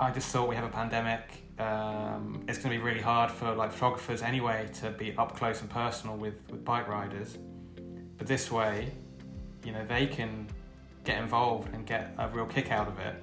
[0.00, 1.42] I just thought we have a pandemic.
[1.58, 5.60] Um, it's going to be really hard for like photographers anyway to be up close
[5.60, 7.36] and personal with, with bike riders.
[8.16, 8.92] But this way,
[9.64, 10.46] you know, they can
[11.02, 13.16] get involved and get a real kick out of it,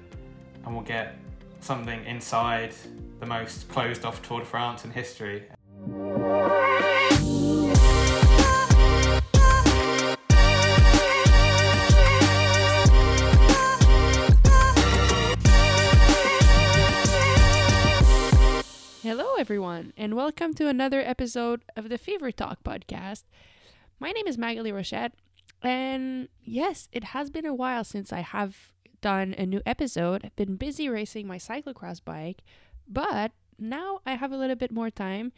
[0.64, 1.16] and we'll get
[1.60, 2.74] something inside
[3.20, 5.44] the most closed off Tour de France in history.
[19.76, 23.24] Everyone, and welcome to another episode of the Fever Talk podcast.
[24.00, 25.12] My name is Magali Rochette,
[25.60, 28.72] and yes, it has been a while since I have
[29.02, 30.22] done a new episode.
[30.24, 32.42] I've been busy racing my cyclocross bike,
[32.88, 35.32] but now I have a little bit more time,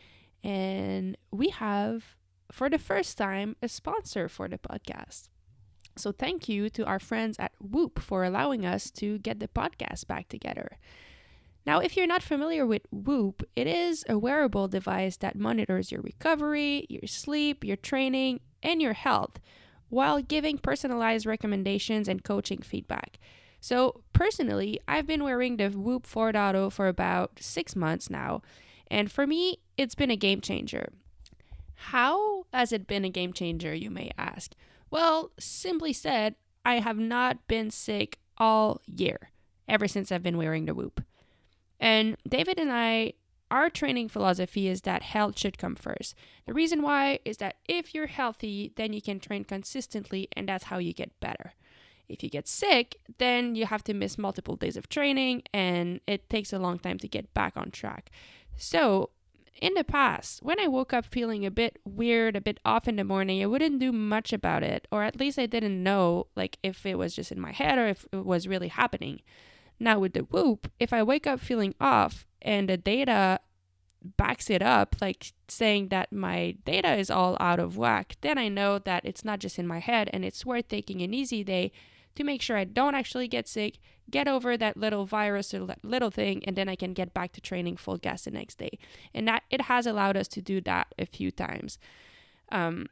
[0.45, 2.15] and we have,
[2.53, 5.31] for the first time, a sponsor for the podcast.
[5.97, 10.07] So, thank you to our friends at Whoop for allowing us to get the podcast
[10.07, 10.79] back together.
[11.69, 16.01] Now, if you're not familiar with Whoop, it is a wearable device that monitors your
[16.01, 19.39] recovery, your sleep, your training, and your health
[19.91, 23.19] while giving personalized recommendations and coaching feedback.
[23.61, 28.41] So, personally, I've been wearing the Whoop 4.0 for about six months now,
[28.91, 30.89] and for me, it's been a game changer.
[31.75, 34.55] How has it been a game changer, you may ask?
[34.91, 36.35] Well, simply said,
[36.65, 39.33] I have not been sick all year,
[39.69, 41.03] ever since I've been wearing the Whoop.
[41.81, 43.15] And David and I,
[43.51, 46.15] our training philosophy is that health should come first.
[46.47, 50.65] The reason why is that if you're healthy, then you can train consistently, and that's
[50.65, 51.53] how you get better.
[52.09, 56.29] If you get sick, then you have to miss multiple days of training, and it
[56.29, 58.11] takes a long time to get back on track.
[58.57, 59.11] So,
[59.61, 62.97] in the past, when I woke up feeling a bit weird, a bit off in
[62.97, 66.59] the morning, I wouldn't do much about it, or at least I didn't know like
[66.63, 69.21] if it was just in my head or if it was really happening.
[69.81, 73.41] Now, with the Whoop, if I wake up feeling off and the data
[74.17, 78.49] backs it up, like saying that my data is all out of whack, then I
[78.49, 81.73] know that it's not just in my head and it's worth taking an easy day
[82.15, 83.79] to make sure I don't actually get sick,
[84.11, 87.33] get over that little virus or that little thing, and then I can get back
[87.33, 88.79] to training full gas the next day.
[89.15, 91.79] And that it has allowed us to do that a few times.
[92.51, 92.87] Um,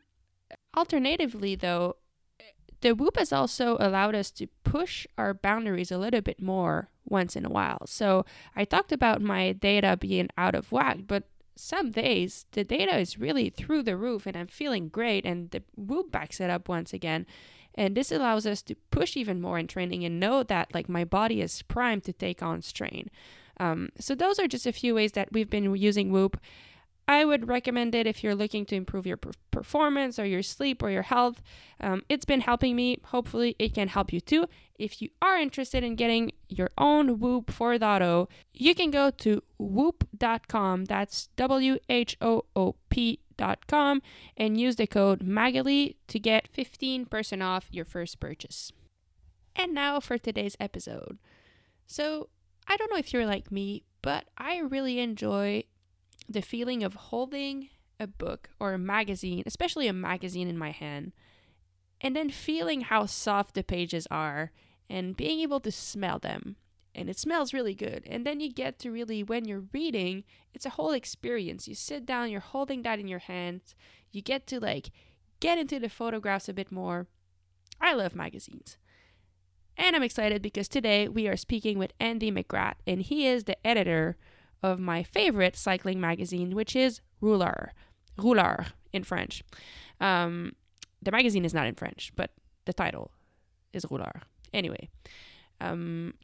[0.77, 1.97] alternatively, though,
[2.81, 7.37] the Whoop has also allowed us to push our boundaries a little bit more once
[7.37, 7.87] in a while.
[7.87, 11.25] So I talked about my data being out of whack, but
[11.57, 15.63] some days the data is really through the roof and I'm feeling great and the
[15.75, 17.27] Whoop backs it up once again.
[17.75, 21.05] And this allows us to push even more in training and know that like my
[21.05, 23.11] body is primed to take on strain.
[23.59, 26.39] Um, so those are just a few ways that we've been using Whoop.
[27.09, 29.19] I would recommend it if you're looking to improve your
[29.51, 31.41] performance or your sleep or your health.
[31.81, 32.99] Um, it's been helping me.
[33.05, 34.47] Hopefully, it can help you too.
[34.77, 40.87] If you are interested in getting your own Whoop 4.0, you can go to whoop.com.
[40.87, 44.03] That's W H O O P.com
[44.37, 48.73] and use the code Magali to get 15% off your first purchase.
[49.55, 51.19] And now for today's episode.
[51.87, 52.29] So,
[52.67, 55.63] I don't know if you're like me, but I really enjoy
[56.29, 61.13] the feeling of holding a book or a magazine, especially a magazine in my hand,
[62.01, 64.53] and then feeling how soft the pages are
[64.89, 66.57] and being able to smell them.
[66.95, 68.05] And it smells really good.
[68.07, 71.69] And then you get to really, when you're reading, it's a whole experience.
[71.69, 73.75] You sit down, you're holding that in your hands,
[74.13, 74.91] you get to like
[75.41, 77.07] get into the photographs a bit more.
[77.81, 78.79] I love magazines.
[79.77, 83.67] And I'm excited because today we are speaking with Andy McGrath, and he is the
[83.67, 84.17] editor
[84.67, 87.71] of my favorite cycling magazine, which is Rouleur,
[88.19, 89.43] Rouleur in French.
[90.01, 90.53] Um,
[91.03, 92.31] the magazine is not in French, but
[92.65, 93.13] the title
[93.73, 94.23] is Rouleur.
[94.53, 94.89] Anyway,
[95.61, 96.15] um,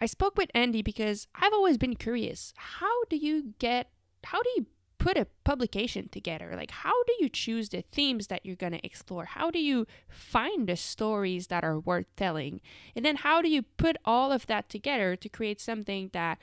[0.00, 2.52] I spoke with Andy because I've always been curious.
[2.56, 3.90] How do you get?
[4.24, 4.66] How do you
[4.98, 6.52] put a publication together?
[6.56, 9.24] Like, how do you choose the themes that you're going to explore?
[9.24, 12.60] How do you find the stories that are worth telling?
[12.94, 16.38] And then, how do you put all of that together to create something that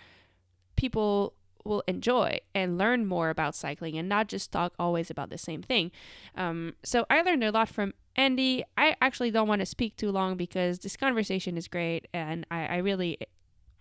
[0.76, 5.38] people will enjoy and learn more about cycling and not just talk always about the
[5.38, 5.92] same thing.
[6.36, 8.64] Um, so I learned a lot from Andy.
[8.78, 12.66] I actually don't want to speak too long because this conversation is great and I,
[12.66, 13.18] I really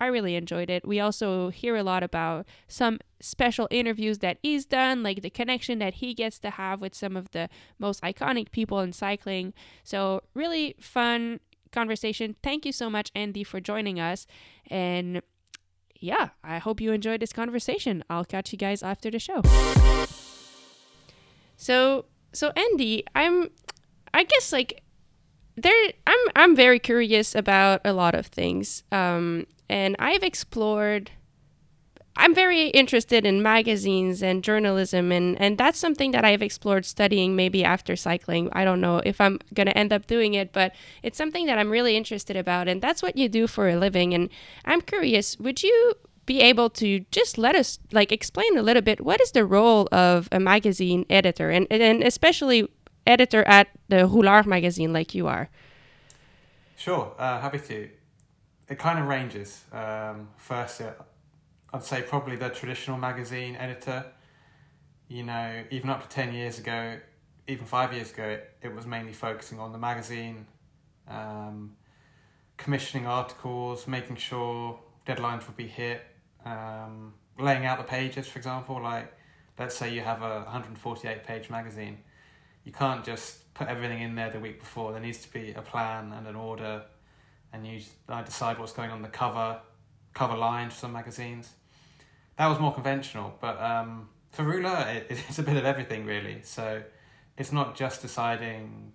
[0.03, 0.85] I really enjoyed it.
[0.85, 5.79] We also hear a lot about some special interviews that he's done, like the connection
[5.79, 7.47] that he gets to have with some of the
[7.79, 9.53] most iconic people in cycling.
[9.85, 11.39] So, really fun
[11.71, 12.35] conversation.
[12.43, 14.27] Thank you so much, Andy, for joining us.
[14.69, 15.21] And
[16.03, 18.03] yeah, I hope you enjoyed this conversation.
[18.09, 19.41] I'll catch you guys after the show.
[21.55, 23.49] So, so Andy, I'm
[24.13, 24.83] I guess like
[25.55, 28.83] there I'm I'm very curious about a lot of things.
[28.91, 31.11] Um and I've explored
[32.15, 37.35] I'm very interested in magazines and journalism, and, and that's something that I've explored studying
[37.35, 38.49] maybe after cycling.
[38.53, 41.57] I don't know if I'm going to end up doing it, but it's something that
[41.57, 44.13] I'm really interested about, and that's what you do for a living.
[44.13, 44.29] And
[44.63, 45.95] I'm curious, would you
[46.25, 49.89] be able to just let us like explain a little bit what is the role
[49.91, 52.69] of a magazine editor and, and especially
[53.05, 55.49] editor at the Rouleur magazine like you are?
[56.77, 57.89] Sure, uh, happy to.
[58.69, 59.63] It kind of ranges.
[59.71, 60.91] Um, first, uh,
[61.73, 64.05] I'd say probably the traditional magazine editor.
[65.07, 66.99] You know, even up to 10 years ago,
[67.47, 70.45] even five years ago, it, it was mainly focusing on the magazine,
[71.07, 71.75] um,
[72.57, 76.03] commissioning articles, making sure deadlines would be hit,
[76.45, 78.79] um, laying out the pages, for example.
[78.81, 79.11] Like,
[79.57, 81.97] let's say you have a 148 page magazine,
[82.63, 84.91] you can't just put everything in there the week before.
[84.91, 86.83] There needs to be a plan and an order,
[87.51, 87.81] and you
[88.25, 89.59] decide what's going on the cover,
[90.13, 91.49] cover line for some magazines
[92.37, 93.33] that was more conventional.
[93.39, 96.41] But um, for Rouleur, it, it's a bit of everything really.
[96.43, 96.83] So
[97.37, 98.93] it's not just deciding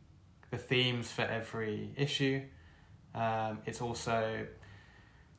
[0.50, 2.43] the themes for every issue.
[3.14, 4.46] Um, it's also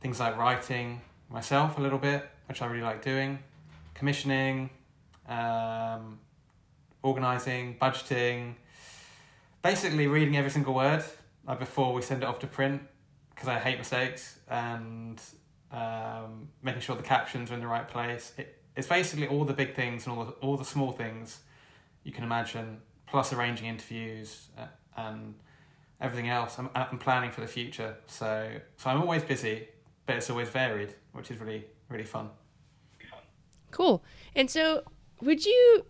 [0.02, 3.40] things like writing myself a little bit, which I really like doing,
[3.94, 4.70] commissioning,
[5.28, 6.20] um,
[7.04, 8.56] organizing, budgeting,
[9.62, 11.04] basically reading every single word
[11.58, 12.82] before we send it off to print
[13.34, 15.22] because I hate mistakes and
[15.72, 18.34] um, making sure the captions are in the right place.
[18.38, 21.40] It, it's basically all the big things and all the, all the small things
[22.04, 25.36] you can imagine, plus arranging interviews uh, and
[26.00, 26.58] everything else.
[26.58, 29.68] I'm, I'm planning for the future, so so I'm always busy,
[30.06, 32.30] but it's always varied, which is really really fun.
[33.72, 34.04] Cool.
[34.36, 34.84] And so,
[35.22, 35.86] would you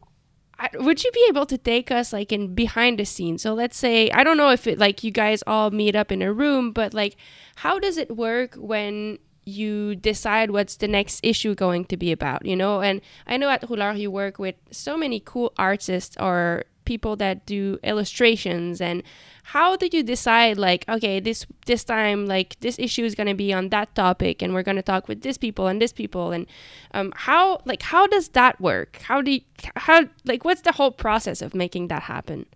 [0.79, 4.11] would you be able to take us like in behind the scenes so let's say
[4.11, 6.93] i don't know if it like you guys all meet up in a room but
[6.93, 7.15] like
[7.55, 9.17] how does it work when
[9.49, 12.81] you decide what's the next issue going to be about, you know?
[12.81, 17.45] And I know at Rouleur you work with so many cool artists or people that
[17.45, 19.03] do illustrations and
[19.43, 23.35] how did you decide like okay this this time like this issue is going to
[23.35, 26.31] be on that topic and we're going to talk with this people and this people
[26.31, 26.47] and
[26.95, 28.97] um, how like how does that work?
[29.03, 29.41] How do you
[29.75, 32.47] how like what's the whole process of making that happen?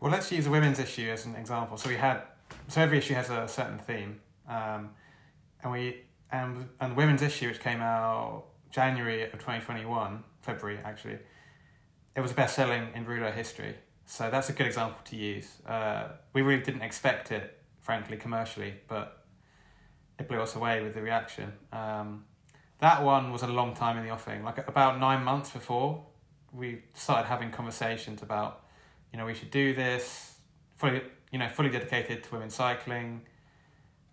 [0.00, 1.76] Well let's use a women's issue as an example.
[1.76, 2.22] So we had
[2.68, 4.20] so every issue has a certain theme.
[4.48, 4.90] Um,
[5.62, 10.24] and we and and the women's issue, which came out January of twenty twenty one,
[10.42, 11.18] February actually,
[12.16, 13.76] it was a best selling in Rouleur history.
[14.06, 15.48] So that's a good example to use.
[15.66, 19.24] Uh, we really didn't expect it, frankly, commercially, but
[20.18, 21.52] it blew us away with the reaction.
[21.72, 22.24] Um,
[22.78, 24.44] that one was a long time in the offing.
[24.44, 26.06] Like about nine months before,
[26.52, 28.64] we started having conversations about,
[29.12, 30.38] you know, we should do this,
[30.76, 33.22] fully, you know, fully dedicated to women's cycling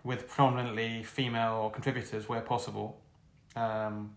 [0.06, 3.02] with prominently female contributors where possible.
[3.56, 4.16] Um,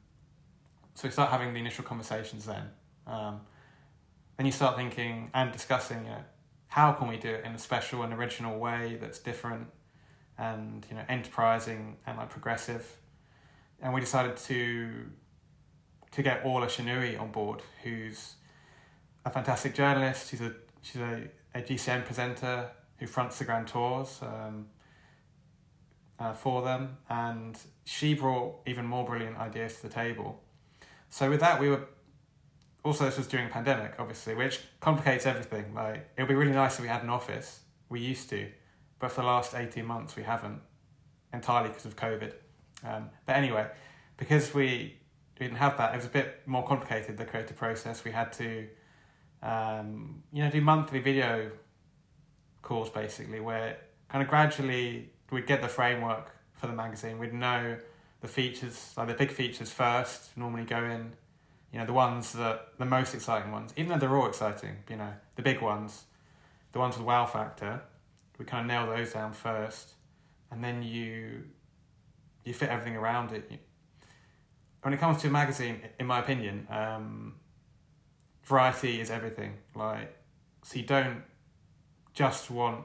[0.94, 2.70] so we start having the initial conversations then.
[3.06, 3.40] Um,
[4.36, 6.24] then you start thinking and discussing, you know,
[6.68, 9.68] how can we do it in a special and original way that's different
[10.38, 12.96] and you know enterprising and like progressive.
[13.82, 15.06] And we decided to
[16.12, 18.34] to get Orla Chennaoui on board, who's
[19.24, 20.30] a fantastic journalist.
[20.30, 24.20] She's a she's a, a GCN presenter who fronts the Grand Tours.
[24.22, 24.66] Um,
[26.18, 30.42] uh, for them, and she brought even more brilliant ideas to the table.
[31.10, 31.86] So with that, we were
[32.84, 35.74] also this was during a pandemic, obviously, which complicates everything.
[35.74, 37.60] Like it would be really nice if we had an office.
[37.88, 38.48] We used to,
[38.98, 40.60] but for the last eighteen months we haven't,
[41.32, 42.32] entirely because of COVID.
[42.84, 43.66] Um, but anyway,
[44.16, 44.98] because we
[45.38, 47.16] we didn't have that, it was a bit more complicated.
[47.16, 48.04] The creative process.
[48.04, 48.68] We had to,
[49.42, 51.50] um, you know, do monthly video
[52.60, 57.18] calls basically, where kind of gradually we'd get the framework for the magazine.
[57.18, 57.78] We'd know
[58.20, 61.12] the features, like the big features first, normally go in,
[61.72, 64.96] you know, the ones that, the most exciting ones, even though they're all exciting, you
[64.96, 66.04] know, the big ones,
[66.72, 67.82] the ones with wow factor,
[68.38, 69.94] we kind of nail those down first,
[70.50, 71.44] and then you,
[72.44, 73.50] you fit everything around it.
[74.82, 77.34] When it comes to a magazine, in my opinion, um,
[78.44, 79.54] variety is everything.
[79.74, 80.16] Like,
[80.62, 81.22] so you don't
[82.14, 82.84] just want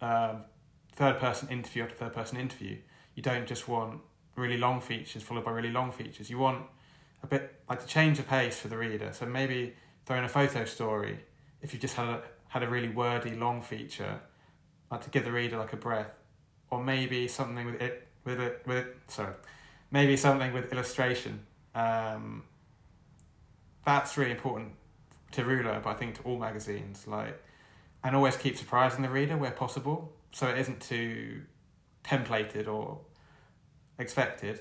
[0.00, 0.44] um,
[0.92, 2.78] third person interview after third person interview.
[3.14, 4.00] You don't just want
[4.36, 6.30] really long features followed by really long features.
[6.30, 6.64] You want
[7.22, 9.12] a bit like to change the pace for the reader.
[9.12, 9.74] So maybe
[10.06, 11.20] throw in a photo story
[11.62, 14.20] if you just had a had a really wordy long feature,
[14.90, 16.12] like to give the reader like a breath,
[16.70, 19.34] or maybe something with it with it with it, sorry,
[19.90, 21.46] maybe something with illustration.
[21.74, 22.44] Um,
[23.84, 24.72] that's really important
[25.32, 27.40] to Rouleur, but I think to all magazines, like,
[28.02, 31.42] and always keep surprising the reader where possible so it isn't too
[32.04, 33.00] templated or
[33.98, 34.60] expected.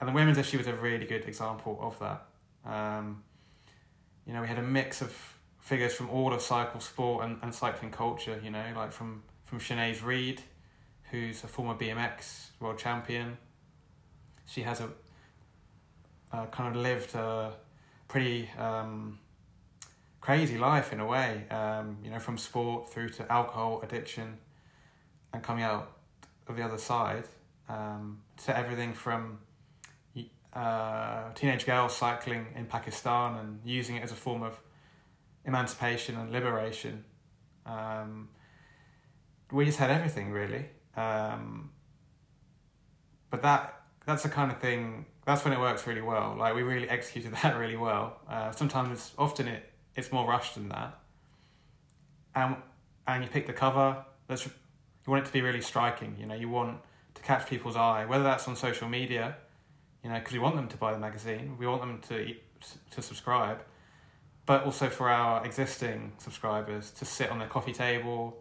[0.00, 2.26] and the women's issue was a really good example of that.
[2.64, 3.22] Um,
[4.26, 5.16] you know, we had a mix of
[5.60, 8.40] figures from all of cycle sport and, and cycling culture.
[8.42, 10.40] You know, like from from Shanaze Reade,
[11.10, 13.36] who's a former BMX world champion.
[14.46, 14.88] She has a
[16.32, 17.52] uh, kind of lived a
[18.08, 19.18] pretty um,
[20.20, 21.44] crazy life in a way.
[21.50, 24.38] Um, you know, from sport through to alcohol addiction,
[25.32, 25.92] and coming out
[26.48, 27.24] of the other side
[27.68, 29.38] um, to everything from
[30.54, 34.60] uh, teenage girls cycling in Pakistan and using it as a form of
[35.44, 37.04] emancipation and liberation.
[37.64, 38.28] Um,
[39.50, 41.70] we just had everything really, um,
[43.30, 45.06] but that that's the kind of thing.
[45.24, 46.36] That's when it works really well.
[46.38, 48.18] Like we really executed that really well.
[48.28, 50.98] Uh, sometimes, often it it's more rushed than that.
[52.34, 52.56] And
[53.06, 54.04] and you pick the cover.
[54.26, 54.48] That's
[55.06, 56.16] you want it to be really striking.
[56.18, 56.78] You know, you want
[57.14, 59.36] to catch people's eye, whether that's on social media
[60.02, 62.34] you know, because we want them to buy the magazine, we want them to
[62.92, 63.60] to subscribe,
[64.46, 68.38] but also for our existing subscribers to sit on their coffee table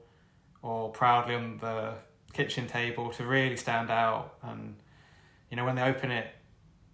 [0.61, 1.93] or proudly on the
[2.33, 4.75] kitchen table to really stand out and
[5.49, 6.27] you know when they open it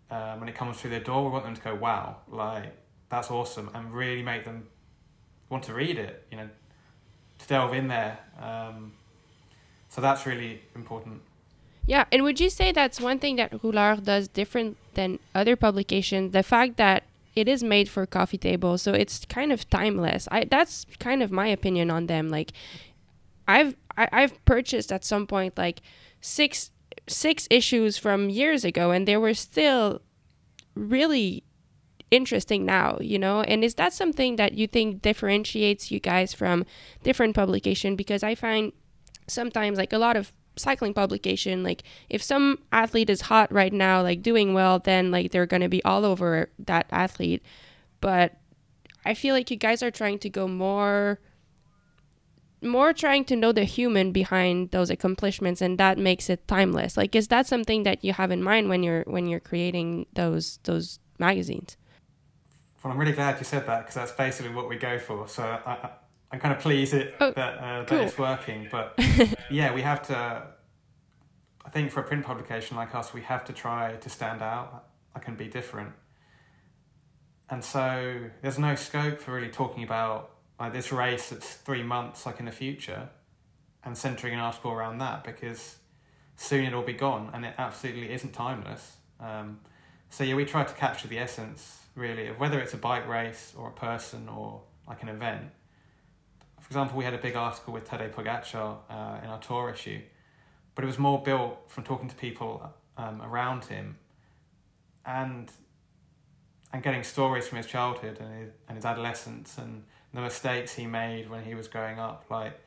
[0.10, 2.74] um, when it comes through their door we want them to go wow like
[3.10, 4.66] that's awesome and really make them
[5.50, 6.50] want to read it you know
[7.38, 8.94] to delve in there um,
[9.98, 11.22] so that's really important
[11.88, 16.34] yeah, and would you say that's one thing that Rouleur does different than other publications?
[16.34, 20.28] The fact that it is made for coffee table, so it's kind of timeless.
[20.30, 22.28] I that's kind of my opinion on them.
[22.28, 22.52] Like,
[23.48, 25.82] I've I, I've purchased at some point like
[26.20, 26.72] six
[27.08, 30.02] six issues from years ago, and they were still
[30.76, 31.44] really
[32.10, 36.64] interesting now you know and is that something that you think differentiates you guys from
[37.04, 38.72] different publication because i find
[39.28, 44.02] sometimes like a lot of cycling publication like if some athlete is hot right now
[44.02, 47.44] like doing well then like they're going to be all over that athlete.
[48.02, 48.38] But
[49.06, 51.20] i feel like you guys are trying to go more
[52.62, 56.98] more trying to know the human behind those accomplishments and that makes it timeless.
[56.98, 60.60] Like is that something that you have in mind when you're when you're creating those
[60.64, 61.78] those magazines?
[62.84, 65.28] Well i'm really glad you said that because that's basically what we go for.
[65.28, 65.92] So I,
[66.32, 67.98] I'm kind of pleased it, oh, that, uh, cool.
[67.98, 68.68] that it's working.
[68.70, 69.00] But
[69.50, 70.48] yeah, we have to.
[71.66, 74.86] I think for a print publication like us, we have to try to stand out.
[75.16, 75.92] I can be different.
[77.50, 82.26] And so there's no scope for really talking about like this race that's three months,
[82.26, 83.10] like in the future,
[83.84, 85.78] and centering an article around that because
[86.36, 88.98] soon it'll be gone and it absolutely isn't timeless.
[89.20, 89.60] Um,
[90.10, 93.54] so yeah, we try to capture the essence really of whether it's a bike race
[93.58, 95.46] or a person or like an event
[96.68, 100.02] for example, we had a big article with Tadej Pogacar uh, in our tour issue,
[100.76, 103.98] but it was more built from talking to people um, around him
[105.06, 105.50] and
[106.74, 110.86] and getting stories from his childhood and his, and his adolescence and the mistakes he
[110.86, 112.26] made when he was growing up.
[112.30, 112.60] Like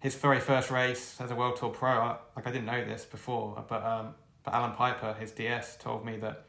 [0.00, 3.62] his very first race as a World Tour pro, like I didn't know this before,
[3.68, 6.46] but um, but Allan Peiper, his DS, told me that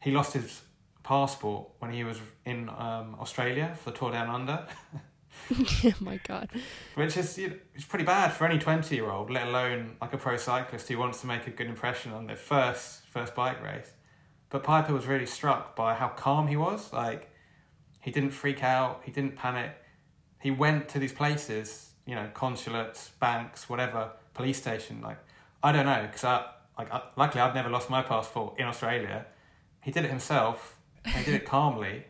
[0.00, 0.62] he lost his
[1.02, 4.64] passport when he was in um, Australia for the Tour Down Under.
[5.84, 6.50] oh my god.
[6.94, 10.12] Which is you know, it's pretty bad for any twenty year old, let alone like
[10.12, 13.62] a pro cyclist who wants to make a good impression on their first first bike
[13.62, 13.90] race.
[14.50, 16.92] But Peiper was really struck by how calm he was.
[16.92, 17.30] Like
[18.00, 19.72] he didn't freak out, he didn't panic.
[20.40, 25.00] He went to these places, you know, consulates, banks, whatever, police station.
[25.02, 25.18] Like
[25.62, 26.46] I don't know, because I
[26.78, 29.26] like I, luckily I've never lost my passport in Australia.
[29.82, 30.78] He did it himself.
[31.04, 32.04] And he did it calmly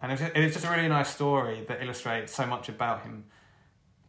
[0.00, 3.24] and it's, it's just a really nice story that illustrates so much about him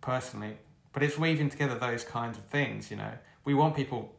[0.01, 0.58] personally.
[0.93, 3.12] But it's weaving together those kinds of things, you know.
[3.46, 4.15] We want people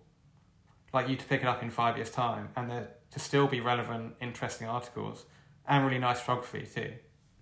[0.92, 4.14] like you to pick it up in five years' time and to still be relevant,
[4.20, 5.24] interesting articles
[5.66, 6.92] and really nice photography too.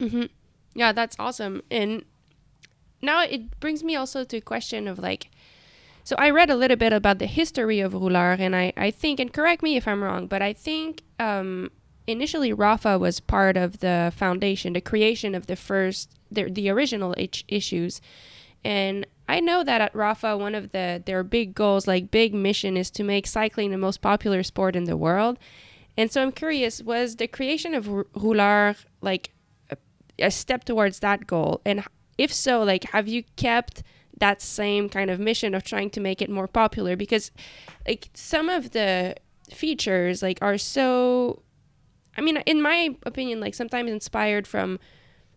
[0.00, 0.24] Mm-hmm.
[0.74, 1.62] Yeah, that's awesome.
[1.70, 2.04] And
[3.00, 5.30] now it brings me also to a question of like,
[6.04, 9.20] so I read a little bit about the history of Rouleur, and I, I think,
[9.20, 11.70] and correct me if I'm wrong, but I think um,
[12.08, 17.14] initially Rapha was part of the foundation, the creation of the first, the, the original
[17.16, 18.00] H- issues.
[18.64, 22.76] And I know that at Rapha, one of the their big goals, like big mission,
[22.76, 25.38] is to make cycling the most popular sport in the world.
[25.96, 29.30] And so I'm curious, was the creation of Rouleur like
[29.70, 29.76] a,
[30.18, 31.60] a step towards that goal?
[31.64, 31.84] And
[32.16, 33.82] if so, like, have you kept
[34.18, 36.96] that same kind of mission of trying to make it more popular?
[36.96, 37.30] Because,
[37.86, 39.14] like, some of the
[39.50, 41.42] features like are so
[42.18, 44.78] I mean, in my opinion, like sometimes inspired from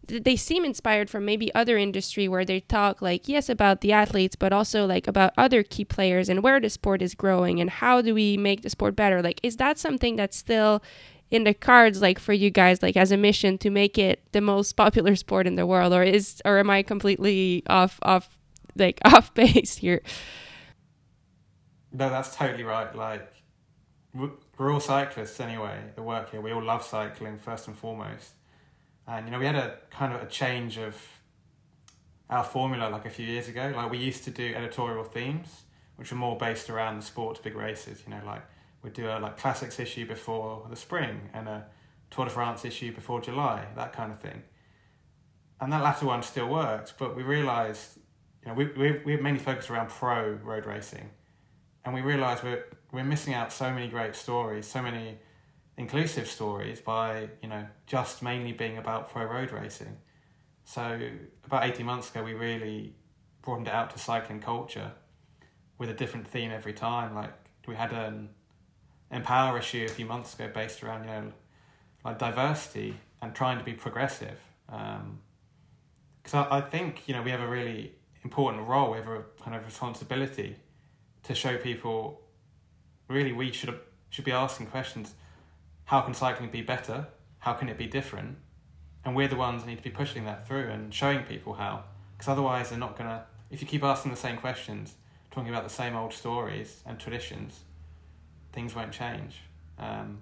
[0.08, 4.36] they seem inspired from maybe other industry where they talk like yes about the athletes
[4.36, 8.02] but also like about other key players and where the sport is growing and how
[8.02, 9.22] do we make the sport better.
[9.22, 10.82] Like is that something that's still
[11.30, 14.42] in the cards like for you guys like as a mission to make it the
[14.42, 15.94] most popular sport in the world?
[15.94, 18.38] Or is or am i completely off off
[18.76, 20.02] like off base here?
[21.94, 22.94] No that's totally right.
[22.96, 23.32] Like
[24.62, 28.34] we're all cyclists anyway that work here we all love cycling first and foremost
[29.08, 30.96] and you know, we had a kind of a change of
[32.30, 33.74] our formula like a few years ago.
[33.76, 35.64] Like we used to do editorial themes,
[35.96, 38.04] which were more based around the sports big races.
[38.06, 38.44] You know, like
[38.82, 41.66] we'd do a like classics issue before the spring and a
[42.10, 44.44] Tour de France issue before July, that kind of thing.
[45.60, 47.98] And that latter one still works, but we realised,
[48.44, 51.10] you know, we we we mainly focused around pro road racing,
[51.84, 55.18] and we realised we're we're missing out so many great stories, so many
[55.78, 59.98] inclusive stories by you know just mainly being about pro road racing.
[60.66, 61.00] So
[61.46, 62.96] about eighteen months ago, we really
[63.42, 64.92] broadened it out to cycling culture
[65.78, 67.16] with a different theme every time.
[67.16, 67.34] Like
[67.68, 68.30] we had an
[69.10, 71.32] empower issue a few months ago based around you know
[72.06, 74.40] like diversity and trying to be progressive.
[74.68, 78.92] Because um, I, I think you know we have a really important role.
[78.92, 80.58] We have a kind of responsibility
[81.24, 82.22] to show people.
[83.08, 83.78] Really, we should
[84.10, 85.14] should be asking questions
[85.86, 87.08] how can cycling be better?
[87.40, 88.38] How can it be different?
[89.04, 91.84] And we're the ones that need to be pushing that through and showing people how.
[92.14, 94.94] Because otherwise, they're not going to, if you keep asking the same questions,
[95.32, 97.62] talking about the same old stories and traditions,
[98.54, 99.42] things won't change.
[99.80, 100.20] Um,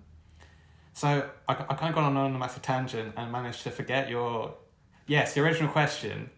[0.94, 4.56] so I, I kind of got on a massive tangent and managed to forget your,
[5.08, 6.30] yes, the original question.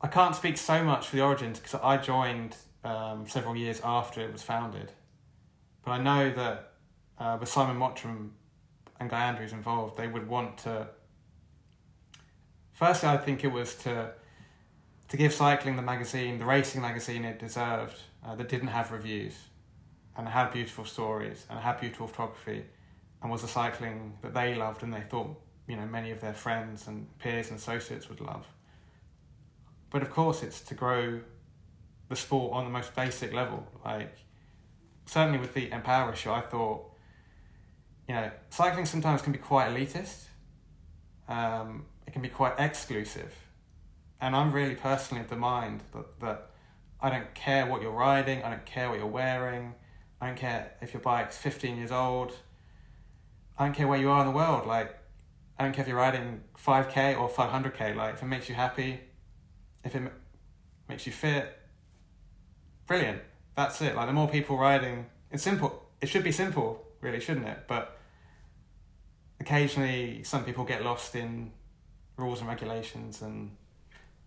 [0.00, 2.56] I can't speak so much for the origins because I joined
[2.86, 4.92] um, several years after it was founded.
[5.84, 6.72] But I know that
[7.18, 8.32] uh, with Simon Mottram
[9.00, 10.88] and Guy Andrews involved, they would want to.
[12.72, 14.12] Firstly, I think it was to
[15.08, 19.34] to give cycling the magazine, the racing magazine it deserved, uh, that didn't have reviews,
[20.16, 22.64] and had beautiful stories and had beautiful photography,
[23.22, 26.34] and was a cycling that they loved and they thought you know many of their
[26.34, 28.46] friends and peers and associates would love.
[29.90, 31.20] But of course, it's to grow
[32.08, 33.66] the sport on the most basic level.
[33.84, 34.16] Like
[35.06, 36.92] certainly with the Empower issue, I thought
[38.08, 40.26] you know, cycling sometimes can be quite elitist.
[41.28, 43.34] Um, it can be quite exclusive.
[44.20, 46.50] And I'm really personally of the mind that, that
[47.00, 49.74] I don't care what you're riding, I don't care what you're wearing,
[50.20, 52.32] I don't care if your bike's 15 years old,
[53.58, 54.66] I don't care where you are in the world.
[54.66, 54.96] Like,
[55.58, 57.96] I don't care if you're riding 5k or 500k.
[57.96, 59.00] Like, if it makes you happy,
[59.84, 60.02] if it
[60.88, 61.58] makes you fit,
[62.86, 63.22] brilliant.
[63.56, 63.96] That's it.
[63.96, 65.82] Like, the more people riding, it's simple.
[66.00, 67.64] It should be simple, really, shouldn't it?
[67.66, 67.98] But
[69.40, 71.52] occasionally some people get lost in
[72.16, 73.56] rules and regulations and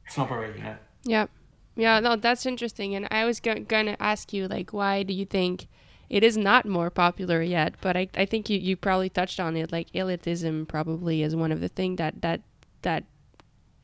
[0.07, 0.77] snobbery, you know.
[1.03, 1.27] Yeah.
[1.75, 2.95] Yeah, no, that's interesting.
[2.95, 5.67] And I was go- going to ask you, like, why do you think
[6.09, 7.75] it is not more popular yet?
[7.81, 9.71] But I, I think you, you probably touched on it.
[9.71, 12.41] Like, elitism probably is one of the things that, that,
[12.81, 13.05] that,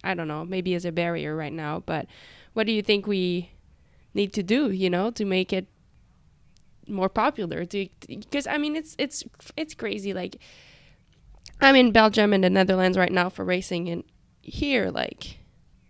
[0.04, 1.84] I don't know, maybe is a barrier right now.
[1.86, 2.08] But
[2.54, 3.52] what do you think we
[4.16, 5.68] need to do, you know, to make it
[6.88, 7.66] more popular?
[7.66, 9.24] Because, I mean, it's, it's,
[9.56, 10.14] it's crazy.
[10.14, 10.38] Like,
[11.62, 14.04] I'm in Belgium and the Netherlands right now for racing, and
[14.42, 15.40] here, like,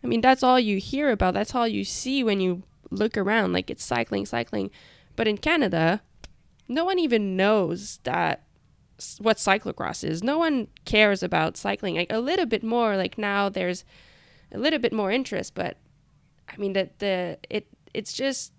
[0.04, 1.34] I mean, that's all you hear about.
[1.34, 3.54] That's all you see when you look around.
[3.54, 4.70] Like, it's cycling, cycling.
[5.16, 6.02] But in Canada,
[6.68, 8.44] no one even knows that
[9.20, 10.24] what cyclocross is.
[10.24, 11.96] No one cares about cycling.
[11.96, 12.96] Like, a little bit more.
[12.96, 13.84] Like now, there's
[14.52, 15.78] a little bit more interest, but
[16.48, 18.52] I mean, that the it it's just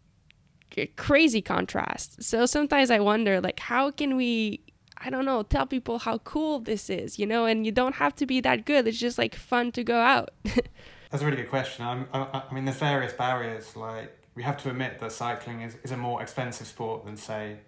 [0.96, 2.22] crazy contrast.
[2.22, 4.62] So sometimes I wonder, like, how can we
[4.98, 8.14] I don't know, tell people how cool this is, you know, and you don't have
[8.16, 8.88] to be that good.
[8.88, 10.30] It's just like fun to go out.
[11.10, 11.84] That's a really good question.
[11.84, 13.76] I'm, I, I mean, there's various barriers.
[13.76, 17.58] Like, we have to admit that cycling is, is a more expensive sport than, say,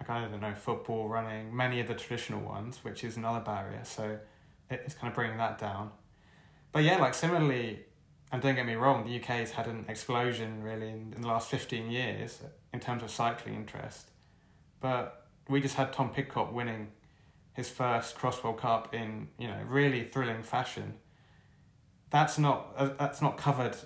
[0.00, 3.80] like, I don't know, football, running, many of the traditional ones, which is another barrier.
[3.84, 4.18] So
[4.68, 5.90] it's kind of bringing that down.
[6.72, 7.85] But yeah, like, similarly,
[8.32, 11.28] and don't get me wrong, the UK has had an explosion really in, in the
[11.28, 12.40] last 15 years
[12.72, 14.10] in terms of cycling interest.
[14.80, 16.88] But we just had Tom Pidcock winning
[17.54, 20.94] his first Cross World Cup in you know really thrilling fashion.
[22.10, 23.76] That's not uh, that's not covered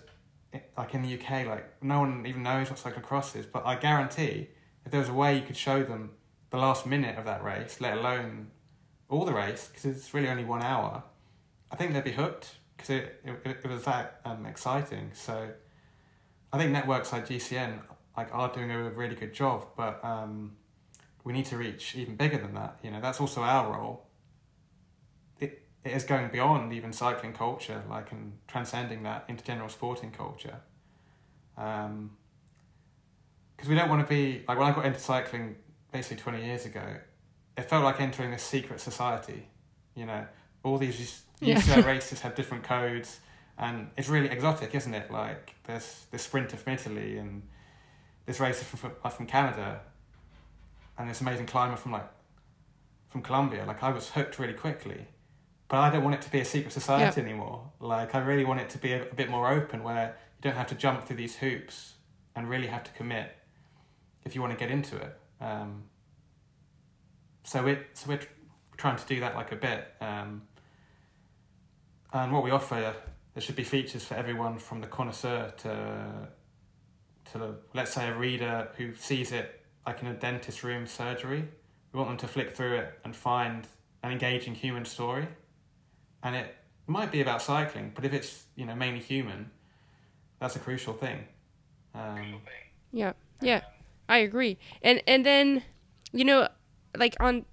[0.77, 1.47] like in the UK.
[1.47, 3.47] Like no one even knows what cyclocross is.
[3.47, 4.49] But I guarantee
[4.85, 6.11] if there was a way you could show them
[6.51, 8.49] the last minute of that race, let alone
[9.09, 11.05] all the race, because it's really only one hour,
[11.71, 15.11] I think they'd be hooked because it, it, it was that um, exciting.
[15.13, 15.51] So
[16.53, 17.81] I think networks like GCN
[18.17, 20.57] like are doing a really good job, but um,
[21.25, 22.79] we need to reach even bigger than that.
[22.83, 24.07] You know, that's also our role.
[25.39, 30.11] It it is going beyond even cycling culture, like and transcending that into general sporting
[30.11, 30.61] culture.
[31.55, 32.11] Because um,
[33.69, 35.57] we don't want to be like when I got into cycling
[35.93, 36.97] basically twenty years ago,
[37.59, 39.49] it felt like entering a secret society.
[39.95, 40.25] You know,
[40.63, 41.81] all these yeah.
[41.87, 43.21] races have different codes,
[43.59, 45.11] and it's really exotic, isn't it?
[45.11, 47.43] Like there's this sprinter from Italy and
[48.27, 49.81] this racer from from Canada,
[50.99, 52.09] and this amazing climber from like
[53.09, 53.65] from Colombia.
[53.67, 55.07] Like I was hooked really quickly
[55.71, 57.71] but I don't want it to be a secret society anymore.
[57.79, 60.57] Like I really want it to be a, a, bit more open, where you don't
[60.57, 61.95] have to jump through these hoops
[62.35, 63.37] and really have to commit
[64.25, 65.17] if you want to get into it.
[65.41, 65.85] Um,
[67.45, 68.21] so it so we're
[68.77, 70.43] trying to do that like a bit, um,
[72.13, 72.95] and what we offer
[73.35, 76.29] there should be features for everyone from the connoisseur to
[77.33, 81.45] to the, let's say a reader who sees it like in a dentist room surgery.
[81.93, 83.67] We want them to flick through it and find
[84.03, 85.29] an engaging human story
[86.23, 86.55] and it
[86.87, 89.51] might be about cycling, but if it's you know mainly human,
[90.39, 91.25] that's a crucial thing.
[91.95, 92.41] Um,
[92.93, 93.63] yeah, yeah,
[94.09, 94.59] I agree.
[94.83, 95.63] And and then,
[96.13, 96.49] you know,
[96.97, 97.45] like on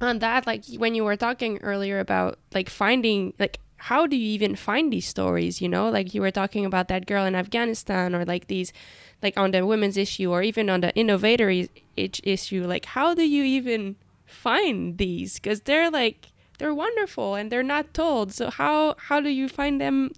[0.00, 4.28] on that, like when you were talking earlier about like finding like how do you
[4.30, 5.62] even find these stories?
[5.62, 8.74] You know, like you were talking about that girl in Afghanistan, or like these,
[9.22, 11.50] like on the women's issue, or even on the innovator
[11.96, 12.66] issue.
[12.66, 15.34] Like, how do you even find these?
[15.34, 18.34] Because they're like they're wonderful and they're not told.
[18.34, 20.12] So how how do you find them?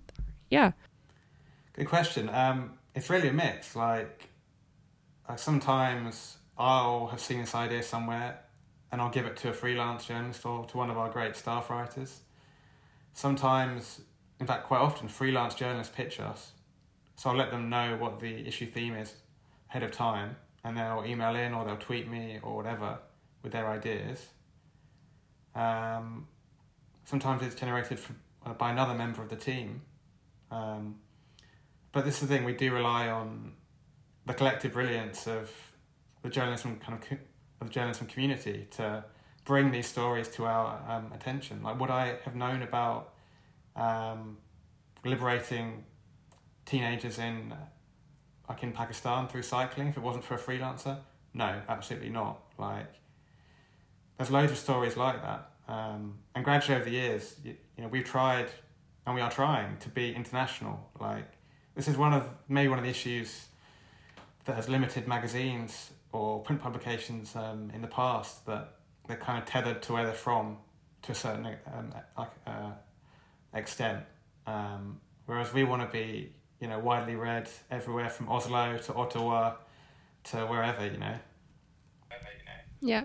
[0.51, 0.73] Yeah.
[1.75, 2.29] Good question.
[2.29, 3.77] Um, it's really a mix.
[3.77, 4.29] Like,
[5.29, 8.41] like sometimes I'll have seen this idea somewhere,
[8.91, 11.71] and I'll give it to a freelance journalist or to one of our great staff
[11.71, 12.23] writers.
[13.13, 14.01] Sometimes,
[14.41, 16.53] in fact, quite often, freelance journalists pitch us.
[17.17, 19.15] So I'll let them know what the issue theme is
[19.71, 22.99] ahead of time, and they'll email in or they'll tweet me or whatever
[23.43, 24.27] with their ideas.
[25.55, 26.27] Um,
[27.05, 29.83] sometimes it's generated from, uh, by another member of the team.
[30.51, 30.97] Um,
[31.93, 33.53] but this is the thing, we do rely on
[34.25, 35.51] the collective brilliance of
[36.23, 37.19] the journalism kind of, co-
[37.61, 39.05] of the journalism community to
[39.45, 41.63] bring these stories to our um, attention.
[41.63, 43.15] Like, would I have known about
[43.77, 44.39] um,
[45.05, 45.85] liberating
[46.65, 47.55] teenagers in
[48.49, 50.99] like in Pakistan through cycling if it wasn't for a freelancer?
[51.35, 52.43] No, absolutely not.
[52.59, 52.93] Like,
[54.17, 55.51] there's loads of stories like that.
[55.69, 58.49] Um, and gradually over the years, you, you, know, we've tried,
[59.07, 60.91] and we are trying to be international.
[61.01, 61.33] Like
[61.75, 63.47] this is one of maybe one of the issues
[64.45, 68.75] that has limited magazines or print publications um, in the past that
[69.07, 70.59] they're kind of tethered to where they're from
[71.03, 71.93] to a certain um,
[72.47, 72.71] uh,
[73.55, 74.05] extent.
[74.47, 79.55] Um, whereas we want to be, you know, widely read everywhere from Oslo to Ottawa
[80.25, 81.17] to wherever, you know.
[82.81, 83.05] Yeah.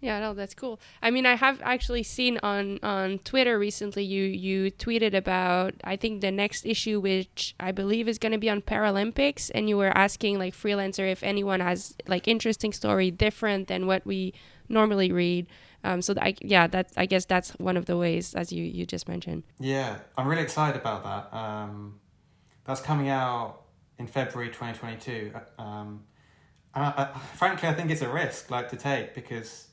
[0.00, 0.78] Yeah, no, that's cool.
[1.02, 5.96] I mean, I have actually seen on on Twitter recently you you tweeted about I
[5.96, 9.76] think the next issue which I believe is going to be on Paralympics and you
[9.76, 14.34] were asking like freelancer if anyone has like interesting story different than what we
[14.68, 15.46] normally read.
[15.84, 18.86] Um, so I, yeah, that I guess that's one of the ways as you you
[18.86, 19.44] just mentioned.
[19.60, 21.36] Yeah, I'm really excited about that.
[21.36, 22.00] Um,
[22.64, 23.62] that's coming out
[23.98, 25.32] in February 2022.
[25.58, 26.04] Um,
[26.74, 29.68] and I, I, frankly, I think it's a risk like to take because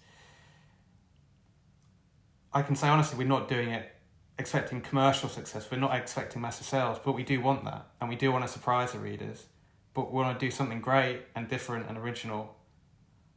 [2.53, 3.91] I can say honestly, we're not doing it
[4.37, 5.69] expecting commercial success.
[5.71, 8.51] We're not expecting massive sales, but we do want that, and we do want to
[8.51, 9.45] surprise the readers.
[9.93, 12.57] But we want to do something great and different and original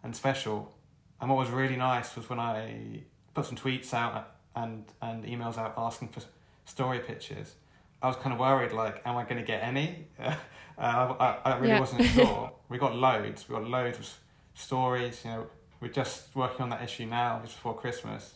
[0.02, 0.74] and special.
[1.20, 3.02] And what was really nice was when I
[3.34, 6.22] put some tweets out and and emails out asking for
[6.64, 7.54] story pitches.
[8.00, 10.06] I was kind of worried, like, am I going to get any?
[10.20, 10.34] uh,
[10.78, 11.80] I, I really yeah.
[11.80, 12.52] wasn't sure.
[12.68, 13.48] we got loads.
[13.48, 14.08] We got loads of
[14.54, 15.22] stories.
[15.24, 15.46] You know,
[15.80, 18.34] we're just working on that issue now, just before Christmas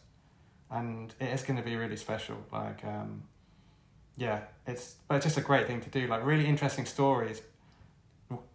[0.73, 2.37] and it is going to be really special.
[2.51, 3.23] Like, um,
[4.16, 6.07] yeah, it's but it's just a great thing to do.
[6.07, 7.42] Like, really interesting stories,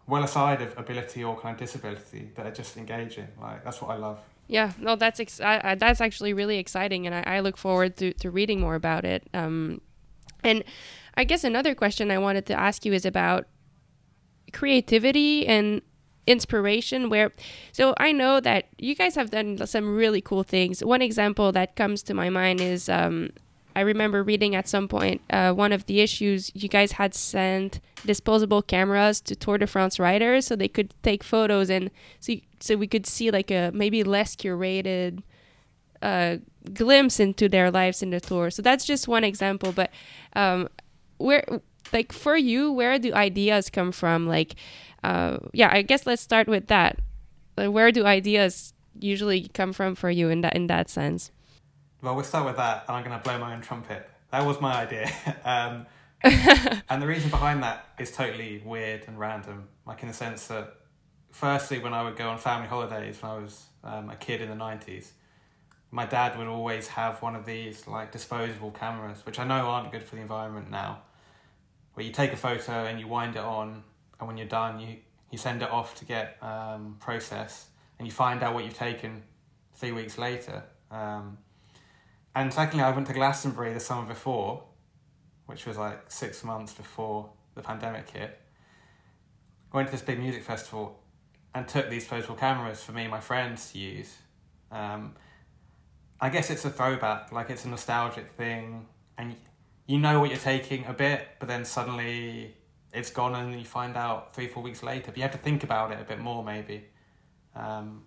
[0.08, 3.28] well aside of ability or kind of disability, that are just engaging.
[3.42, 4.20] Like, that's what I love.
[4.48, 7.98] Yeah, no, that's ex- I, I, that's actually really exciting, and I, I look forward
[7.98, 9.28] to, to reading more about it.
[9.34, 9.82] Um,
[10.44, 10.64] and
[11.16, 13.48] I guess another question I wanted to ask you is about
[14.54, 15.82] creativity and
[16.26, 17.32] inspiration where
[17.72, 21.76] so i know that you guys have done some really cool things one example that
[21.78, 23.30] comes to my mind is um,
[23.78, 27.80] i remember reading at some point uh, one of the issues you guys had sent
[28.06, 32.76] disposable cameras to tour de france riders so they could take photos and so, so
[32.76, 35.22] we could see like a maybe less curated
[36.02, 36.38] uh,
[36.74, 39.90] glimpse into their lives in the tour so that's just one example but
[40.36, 40.68] um,
[41.18, 41.44] where
[41.94, 44.56] like for you where do ideas come from like
[45.04, 47.00] uh, yeah, I guess let's start with that.
[47.56, 51.32] Like, where do ideas usually come from for you in that in that sense?
[52.08, 54.10] Well, we'll start with that, and I'm going to blow my own trumpet.
[54.32, 55.12] That was my idea.
[55.44, 55.86] um,
[56.90, 60.74] and the reason behind that is totally weird and random, like in the sense that,
[61.32, 64.48] firstly, when I would go on family holidays when I was um, a kid in
[64.48, 65.12] the 90s,
[65.92, 69.92] my dad would always have one of these like disposable cameras, which I know aren't
[69.92, 71.02] good for the environment now,
[71.94, 73.84] where you take a photo and you wind it on,
[74.18, 74.96] and when you're done, you,
[75.30, 77.68] you send it off to get um, processed,
[78.00, 79.24] and you find out what you've taken
[79.76, 80.64] three weeks later.
[80.90, 81.40] Um,
[82.38, 84.64] and secondly, I went to Glastonbury the summer before,
[85.48, 88.40] which was like six months before the pandemic hit.
[89.74, 91.00] Went to this big music festival
[91.56, 94.14] and took these disposable cameras for me and my friends to use.
[94.72, 95.16] Um,
[96.22, 98.86] I guess it's a throwback, like it's a nostalgic thing,
[99.18, 99.36] and
[99.88, 102.56] you know what you're taking a bit, but then suddenly
[102.94, 105.08] it's gone and you find out three, four weeks later.
[105.08, 106.86] But you have to think about it a bit more, maybe.
[107.56, 108.04] Um,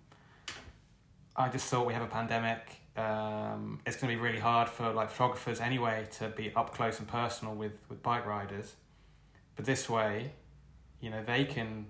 [1.35, 4.91] I just thought we have a pandemic um, it's going to be really hard for
[4.91, 8.75] like photographers anyway to be up close and personal with, with bike riders.
[9.55, 10.33] But this way,
[10.99, 11.87] you know, they can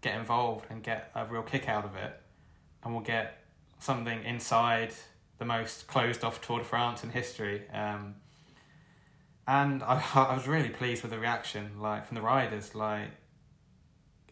[0.00, 2.20] get involved and get a real kick out of it,
[2.82, 3.44] and we'll get
[3.78, 4.92] something inside
[5.38, 7.62] the most closed off Tour de France in history.
[7.72, 8.16] Um,
[9.46, 12.74] and I, I was really pleased with the reaction, like from the riders.
[12.74, 13.10] Like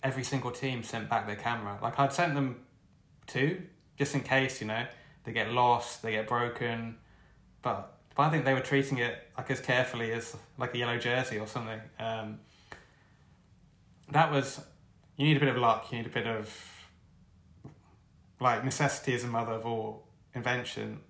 [0.03, 1.79] every single team sent back their camera.
[1.81, 2.65] Like I'd sent them
[3.29, 3.63] two,
[3.97, 4.85] just in case, you know
[5.29, 6.97] they get lost, they get broken,
[7.61, 10.97] but but I think they were treating it like as carefully as like a yellow
[10.97, 11.79] jersey or something.
[11.99, 12.41] Um,
[14.11, 14.59] that was
[15.19, 15.93] you need a bit of luck.
[15.93, 16.51] You need a bit of
[18.41, 21.01] like necessity is a mother of all invention,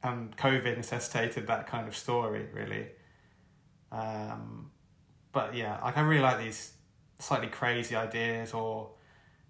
[0.00, 2.86] and COVID necessitated that kind of story really.
[3.90, 4.70] Um,
[5.32, 6.72] but yeah, like I really like these
[7.18, 8.90] slightly crazy ideas or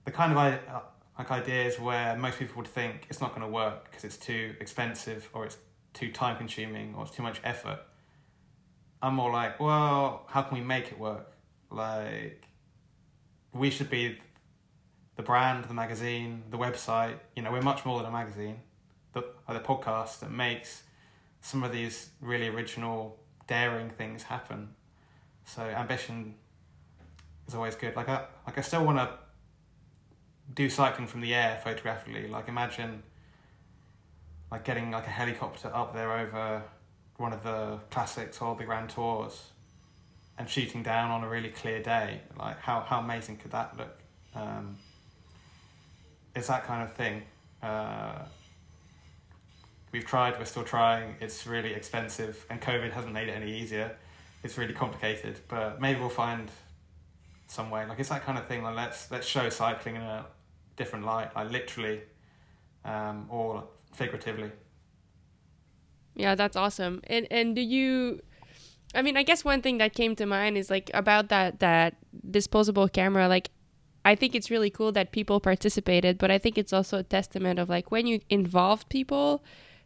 [0.06, 0.38] the kind of
[1.18, 4.54] like ideas where most people would think it's not going to work because it's too
[4.60, 5.56] expensive or it's
[5.94, 7.80] too time consuming or it's too much effort.
[9.02, 11.32] I'm more like, well, how can we make it work?
[11.70, 12.46] Like,
[13.52, 14.18] we should be
[15.16, 17.16] the brand, the magazine, the website.
[17.34, 18.60] You know, we're much more than a magazine.
[19.12, 20.82] The, the podcast that makes
[21.40, 24.74] some of these really original, daring things happen.
[25.44, 26.34] So ambition
[27.46, 27.96] is always good.
[27.96, 29.10] Like I, like I still want to
[30.54, 32.28] do cycling from the air photographically.
[32.28, 33.02] Like imagine
[34.50, 36.62] like getting like a helicopter up there over
[37.16, 39.50] one of the classics or the grand tours
[40.38, 42.20] and shooting down on a really clear day.
[42.38, 43.98] Like how, how amazing could that look?
[44.34, 44.76] Um,
[46.34, 47.22] it's that kind of thing.
[47.62, 48.18] Uh,
[49.92, 51.16] we've tried, we're still trying.
[51.20, 53.96] It's really expensive, and COVID hasn't made it any easier.
[54.44, 56.50] It's really complicated, but maybe we'll find
[57.46, 57.86] some way.
[57.86, 58.62] Like it's that kind of thing.
[58.62, 60.26] Like let's let's show cycling in a
[60.76, 62.02] different light, like literally
[62.84, 64.50] um, or figuratively.
[66.14, 67.02] Yeah, that's awesome.
[67.04, 68.20] And and do you?
[68.94, 71.96] I mean, I guess one thing that came to mind is like about that that
[72.30, 73.28] disposable camera.
[73.28, 73.50] Like,
[74.04, 77.58] I think it's really cool that people participated, but I think it's also a testament
[77.58, 79.44] of like when you involve people,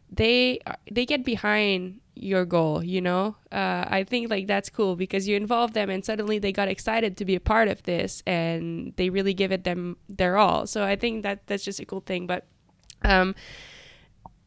[0.09, 3.35] they they get behind your goal you know?
[3.51, 7.17] Uh, i think like that's cool because you involve them and suddenly they got excited
[7.17, 10.67] to be a part of this and they really give it them their all.
[10.67, 12.27] So i think that that's just a cool thing.
[12.27, 12.45] But
[13.03, 13.35] um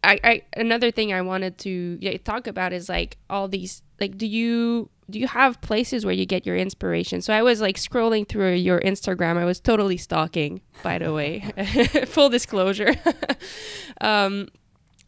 [0.02, 4.18] I, I another thing i wanted to yeah, talk about is like all these like
[4.18, 7.20] do you do you have places where you get your inspiration?
[7.20, 9.36] So i was like scrolling through your instagram.
[9.36, 11.40] I was totally stalking by the way.
[12.06, 12.94] Full disclosure.
[14.00, 14.48] Um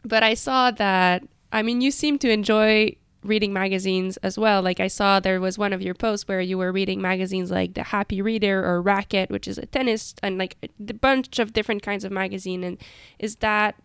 [0.07, 4.63] but I saw that, I mean, you seem to enjoy reading magazines as well.
[4.63, 7.75] Like I saw there was one of your posts where you were reading magazines like
[7.75, 11.83] The Happy Reader or Racquet, which is a tennis and like a bunch of different
[11.83, 12.63] kinds of magazine.
[12.65, 12.79] And
[13.19, 13.77] is that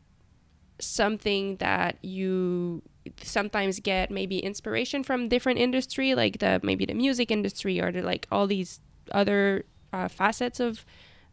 [0.79, 2.81] something that you
[3.23, 8.01] sometimes get maybe inspiration from different industry, like the maybe the music industry or the,
[8.01, 8.79] like all these
[9.11, 10.85] other uh, facets of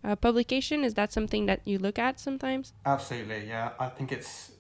[0.05, 0.85] uh, publication?
[0.85, 2.73] Is that something that you look at sometimes?
[2.87, 3.73] Absolutely, yeah.
[3.79, 4.53] I think it's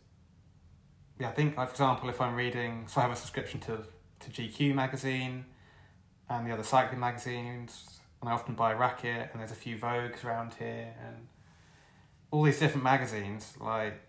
[1.18, 3.78] yeah, I think, like, for example, if I'm reading, so I have a subscription to,
[4.20, 5.44] to GQ magazine
[6.28, 10.24] and the other cycling magazines, and I often buy Racquet, and there's a few Vogues
[10.24, 11.28] around here, and
[12.30, 13.54] all these different magazines.
[13.60, 14.00] Like,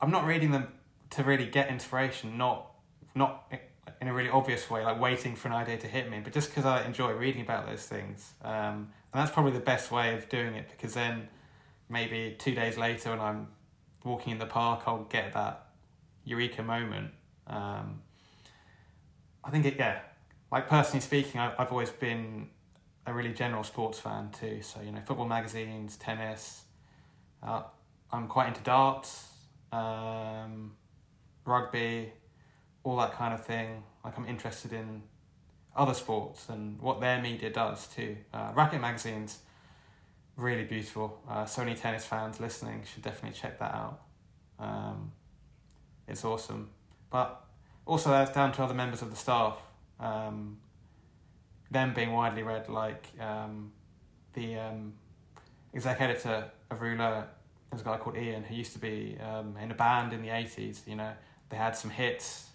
[0.00, 0.68] I'm not reading them
[1.10, 2.66] to really get inspiration, not
[3.14, 3.50] not
[4.00, 6.50] in a really obvious way, like waiting for an idea to hit me, but just
[6.50, 8.32] because I enjoy reading about those things.
[8.42, 11.28] Um, and that's probably the best way of doing it because then
[11.88, 13.48] maybe two days later when I'm
[14.04, 15.67] walking in the park, I'll get that
[16.28, 17.10] eureka moment.
[17.46, 18.02] Um,
[19.42, 20.00] I think it, yeah,
[20.52, 22.48] like personally speaking, I, I've always been
[23.06, 24.60] a really general sports fan too.
[24.62, 26.64] So, you know, football magazines, tennis.
[27.42, 27.62] Uh,
[28.12, 29.28] I'm quite into darts,
[29.72, 30.72] um,
[31.44, 32.12] rugby,
[32.84, 33.82] all that kind of thing.
[34.04, 35.02] Like I'm interested in
[35.74, 38.16] other sports and what their media does too.
[38.32, 39.38] Uh, Racquet Magazine's
[40.36, 41.22] really beautiful.
[41.28, 44.00] Uh, so tennis fans listening should definitely check that out.
[44.58, 45.12] Um,
[46.08, 46.70] it's awesome.
[47.10, 47.44] But
[47.86, 49.58] also that's down to other members of the staff.
[50.00, 50.58] Um,
[51.70, 53.72] them being widely read, like um,
[54.32, 54.94] the um,
[55.74, 57.26] exec editor of Rouleur,
[57.70, 60.28] there's a guy called Ian who used to be um, in a band in the
[60.28, 60.86] 80s.
[60.86, 61.12] You know,
[61.50, 62.48] they had some hits,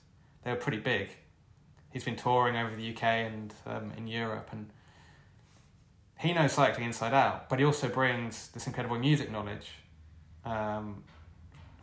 [0.44, 1.10] they were pretty big.
[1.92, 4.70] He's been touring over the UK and um, in Europe, and
[6.20, 9.70] he knows cycling inside out, but he also brings this incredible music knowledge,
[10.46, 11.04] um,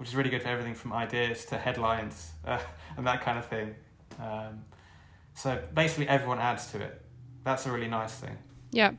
[0.01, 2.59] which is really good for everything from ideas to headlines uh,
[2.97, 3.75] and that kind of thing.
[4.19, 4.65] Um,
[5.35, 7.03] so basically, everyone adds to it.
[7.45, 8.39] That's a really nice thing.
[8.71, 8.93] Yeah.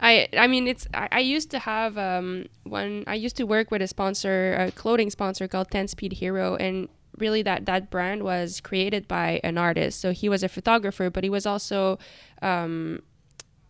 [0.00, 3.70] I I mean it's I, I used to have um one I used to work
[3.70, 8.22] with a sponsor a clothing sponsor called 10 Speed Hero and really that that brand
[8.22, 11.98] was created by an artist so he was a photographer but he was also
[12.40, 13.02] um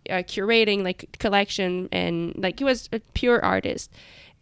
[0.08, 3.90] uh, curating like collection and like he was a pure artist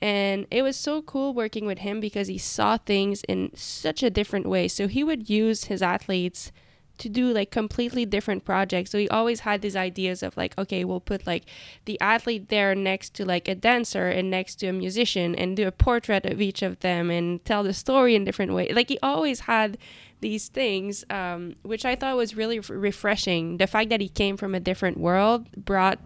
[0.00, 4.11] and it was so cool working with him because he saw things in such a
[4.11, 6.52] different way so he would use his athletes
[6.98, 8.90] to do like completely different projects.
[8.90, 11.44] So he always had these ideas of like, okay, we'll put like
[11.84, 15.66] the athlete there next to like a dancer and next to a musician and do
[15.66, 18.72] a portrait of each of them and tell the story in different ways.
[18.74, 19.78] Like he always had
[20.20, 23.56] these things, um, which I thought was really refreshing.
[23.58, 25.98] The fact that he came from a different world brought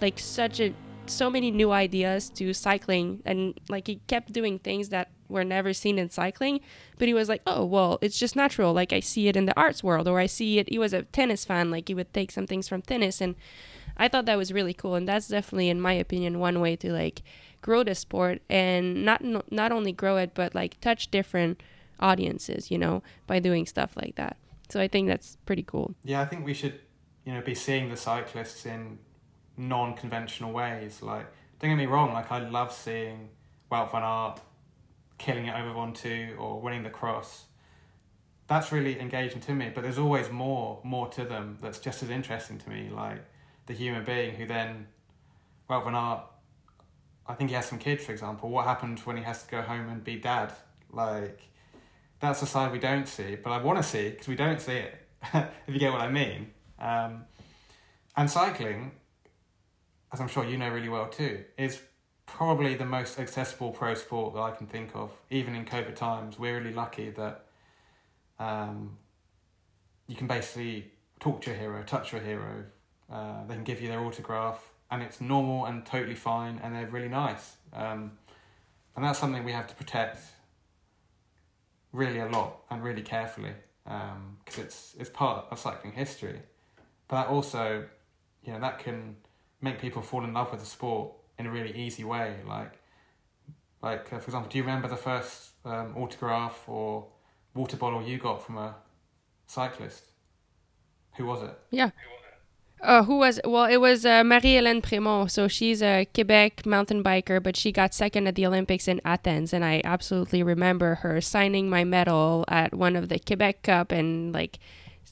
[0.00, 0.74] like such a
[1.10, 5.72] so many new ideas to cycling and like he kept doing things that were never
[5.72, 6.60] seen in cycling
[6.98, 8.72] but he was like oh well it's just natural.
[8.72, 11.02] Like i see it in the arts world or i see it he was a
[11.02, 13.34] tennis fan like he would take some things from tennis and
[13.96, 16.92] i thought that was really cool and that's definitely in my opinion one way to
[16.92, 17.22] like
[17.60, 21.62] grow the sport and not not only grow it but like touch different
[22.00, 24.36] audiences you know by doing stuff like that.
[24.68, 25.94] So i think that's pretty cool.
[26.04, 26.80] Yeah i think we should
[27.24, 28.98] you know be seeing the cyclists in
[29.58, 31.02] non-conventional ways.
[31.02, 31.26] Like
[31.58, 33.30] don't get me wrong like i love seeing
[33.70, 34.40] Wout van Aert
[35.18, 37.44] killing it over one two or winning the cross.
[38.46, 42.10] That's really engaging to me but there's always more more to them that's just as
[42.10, 43.24] interesting to me like
[43.66, 44.86] the human being who then
[45.68, 46.20] well van Aert
[47.26, 48.48] I think he has some kids for example.
[48.48, 50.52] What happens when he has to go home and be dad?
[50.90, 51.40] Like
[52.20, 54.72] that's the side we don't see but I want to see because we don't see
[54.72, 56.52] it if you get what I mean.
[56.78, 57.24] Um,
[58.16, 58.92] and cycling
[60.12, 61.80] as I'm sure you know really well too is
[62.26, 65.10] probably the most accessible pro sport that I can think of.
[65.30, 67.46] Even in COVID times, we're really lucky that
[68.38, 68.98] um,
[70.06, 72.64] you can basically talk to your hero, touch your hero.
[73.10, 76.86] Uh, they can give you their autograph, and it's normal and totally fine, and they're
[76.86, 77.56] really nice.
[77.72, 78.12] Um,
[78.94, 80.18] and that's something we have to protect
[81.92, 83.52] really a lot and really carefully
[83.84, 86.40] because um, it's it's part of cycling history.
[87.08, 87.86] But also,
[88.44, 89.16] you know, that can
[89.60, 92.36] make people fall in love with the sport in a really easy way.
[92.46, 92.78] Like,
[93.82, 97.06] like uh, for example, do you remember the first um, autograph or
[97.54, 98.74] water bottle you got from a
[99.46, 100.04] cyclist?
[101.16, 101.58] Who was it?
[101.70, 101.90] Yeah.
[102.80, 103.64] Uh, who was well?
[103.64, 105.28] It was uh, Marie-Hélène Prémont.
[105.28, 109.52] So she's a Quebec mountain biker, but she got second at the Olympics in Athens,
[109.52, 114.32] and I absolutely remember her signing my medal at one of the Quebec Cup, and
[114.32, 114.60] like,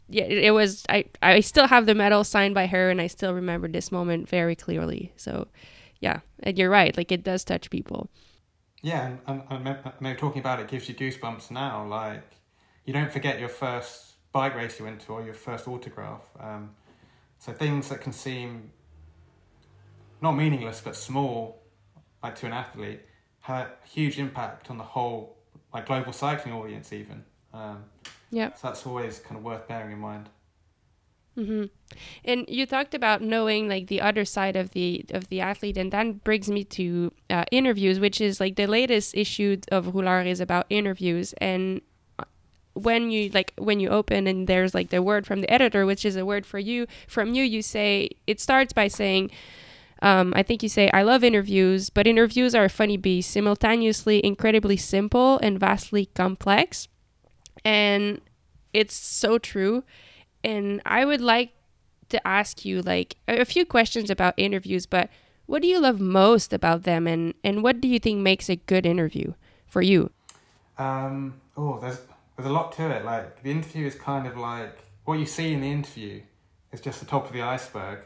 [0.09, 0.85] yeah, it was.
[0.89, 4.29] I I still have the medal signed by her, and I still remember this moment
[4.29, 5.13] very clearly.
[5.17, 5.49] So,
[6.01, 6.97] yeah, and you're right.
[6.97, 8.09] Like it does touch people.
[8.83, 11.85] Yeah, and, and, and talking about it gives you goosebumps now.
[11.87, 12.37] Like
[12.85, 16.23] you don't forget your first bike race you went to or your first autograph.
[16.39, 16.71] Um,
[17.39, 18.71] so things that can seem
[20.21, 21.63] not meaningless but small,
[22.23, 23.01] like to an athlete,
[23.41, 25.37] have a huge impact on the whole
[25.73, 27.25] like global cycling audience even.
[27.53, 27.85] Um,
[28.31, 28.55] yeah.
[28.55, 30.29] So that's always kind of worth bearing in mind.
[31.37, 31.65] Mm-hmm.
[32.25, 35.93] And you talked about knowing like the other side of the of the athlete, and
[35.93, 40.41] that brings me to uh, interviews, which is like the latest issue of Rouleur is
[40.41, 41.35] about interviews.
[41.35, 41.83] And
[42.19, 42.25] uh,
[42.73, 46.07] when you like when you open and there's like the word from the editor, which
[46.07, 49.31] is a word for you from you, you say it starts by saying.
[50.03, 54.23] Um, I think you say, I love interviews, but interviews are a funny beast, simultaneously
[54.23, 56.87] incredibly simple and vastly complex.
[57.65, 58.21] And
[58.73, 59.85] it's so true
[60.47, 61.51] and I would like
[62.11, 65.11] to ask you like a few questions about interviews, but
[65.47, 68.55] what do you love most about them and, and what do you think makes a
[68.55, 69.35] good interview
[69.67, 70.13] for you?
[70.79, 72.01] Um, oh, there's,
[72.37, 73.05] there's a lot to it.
[73.05, 76.23] Like the interview is kind of like what you see in the interview
[76.71, 78.05] is just the top of the iceberg.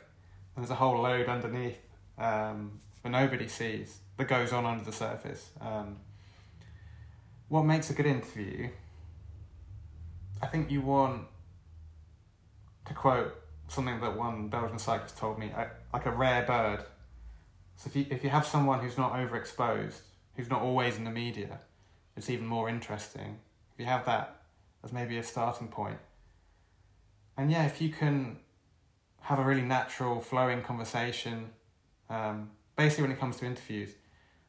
[0.57, 1.79] And there's a whole load underneath
[2.17, 5.51] um, that nobody sees that goes on under the surface.
[5.61, 5.97] Um,
[7.49, 8.71] what makes a good interview
[10.43, 11.27] I think you want
[12.87, 13.35] to quote
[13.69, 15.53] something that one Belgian cyclist told me,
[15.93, 16.85] like a rare bird.
[17.77, 20.01] So if you if you have someone who's not overexposed,
[20.37, 21.61] who's not always in the media,
[22.17, 23.39] it's even more interesting.
[23.73, 24.43] If you have that
[24.85, 25.99] as maybe a starting point,
[27.37, 28.39] and yeah, if you can
[29.23, 31.51] have a really natural, flowing conversation,
[32.09, 33.91] um, basically when it comes to interviews,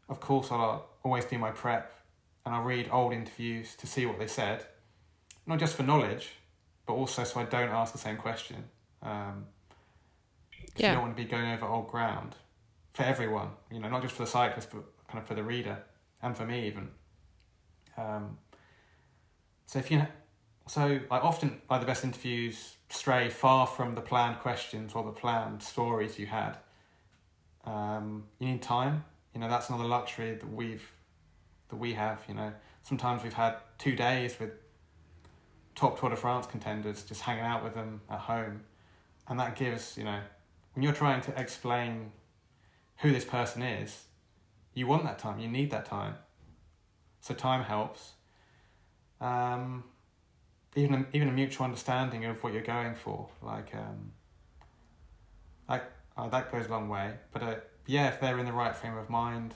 [0.09, 1.93] of course I'll always do my prep
[2.45, 4.65] and I'll read old interviews to see what they said,
[5.45, 6.29] not just for knowledge,
[6.85, 8.63] but also so I don't ask the same question.
[9.01, 9.45] Um,
[10.75, 10.89] yeah.
[10.89, 12.35] You don't want to be going over old ground
[12.91, 15.79] for everyone, you know, not just for the cyclist, but kind of for the reader
[16.21, 16.89] and for me even.
[17.97, 18.37] Um,
[19.65, 20.05] so if you,
[20.67, 25.11] so like often like the best interviews stray far from the planned questions or the
[25.11, 26.57] planned stories you had.
[27.63, 29.05] Um, you need time.
[29.33, 30.91] You know that's another luxury that we've
[31.69, 32.23] that we have.
[32.27, 34.51] You know sometimes we've had two days with
[35.75, 38.61] top Tour de France contenders, just hanging out with them at home,
[39.27, 40.19] and that gives you know
[40.73, 42.11] when you're trying to explain
[42.97, 44.05] who this person is,
[44.73, 45.39] you want that time.
[45.39, 46.15] You need that time.
[47.19, 48.13] So time helps.
[49.19, 49.83] Um,
[50.75, 54.13] even a, even a mutual understanding of what you're going for, like um,
[55.67, 55.83] like
[56.17, 57.13] oh, that goes a long way.
[57.31, 57.55] But uh,
[57.85, 59.55] yeah, if they're in the right frame of mind,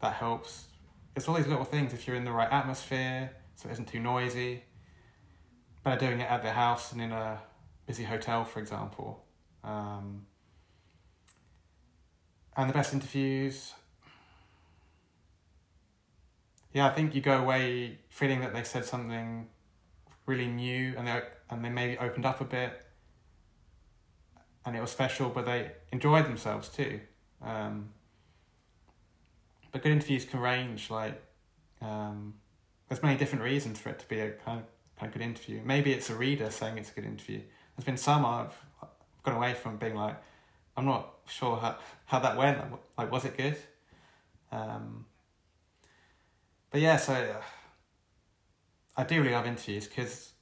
[0.00, 0.66] that helps.
[1.14, 1.92] It's all these little things.
[1.92, 4.64] If you're in the right atmosphere, so it isn't too noisy,
[5.84, 7.40] better doing it at their house and in a
[7.86, 9.24] busy hotel, for example.
[9.62, 10.26] Um,
[12.56, 13.74] and the best interviews.
[16.72, 19.48] Yeah, I think you go away feeling that they said something
[20.26, 22.84] really new and they and they maybe opened up a bit,
[24.64, 27.00] and it was special, but they enjoyed themselves too.
[27.42, 27.90] Um,
[29.70, 31.22] but good interviews can range like
[31.82, 32.34] um,
[32.88, 34.66] there's many different reasons for it to be a kind of
[35.00, 35.60] a good interview.
[35.64, 37.40] Maybe it's a reader saying it's a good interview.
[37.76, 38.54] There's been some I've
[39.22, 40.16] gone away from being like,
[40.76, 41.76] I'm not sure how,
[42.06, 42.58] how that went.
[42.96, 43.56] Like, was it good?
[44.52, 45.06] Um,
[46.70, 47.42] but yeah, so uh,
[48.96, 50.32] I do really love interviews because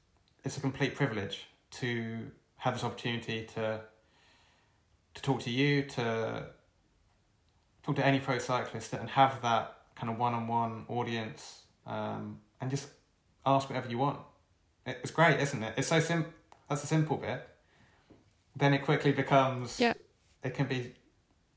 [0.45, 3.81] it's a complete privilege to have this opportunity to
[5.15, 6.47] to talk to you, to
[7.83, 12.41] talk to any pro cyclist, and have that kind of one on one audience, um,
[12.61, 12.89] and just
[13.45, 14.19] ask whatever you want.
[14.87, 15.75] It's great, isn't it?
[15.77, 16.33] It's so simple.
[16.69, 17.49] That's a simple bit.
[18.57, 19.79] Then it quickly becomes.
[19.79, 19.95] Yeah.
[20.43, 20.95] It can be.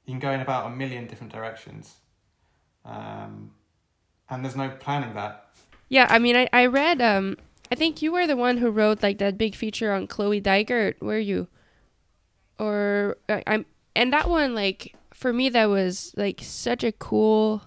[0.06, 1.96] You can go in about a million different directions,
[2.86, 3.52] um,
[4.30, 5.50] and there's no planning that.
[5.90, 7.02] Yeah, I mean, I I read.
[7.02, 7.38] Um,
[7.72, 11.02] I think you were the one who wrote like that big feature on Chloe Dygert.
[11.02, 11.48] Were you?
[12.60, 13.66] Or I, I'm,
[13.96, 17.64] and that one like for me that was like such a cool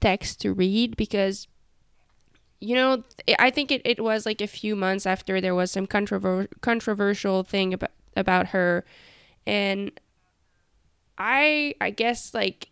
[0.00, 1.48] text to read because
[2.62, 3.02] you know,
[3.40, 7.42] I think it, it was like a few months after there was some controver- controversial
[7.42, 8.84] thing about about her,
[9.46, 9.90] and
[11.18, 12.68] I I guess like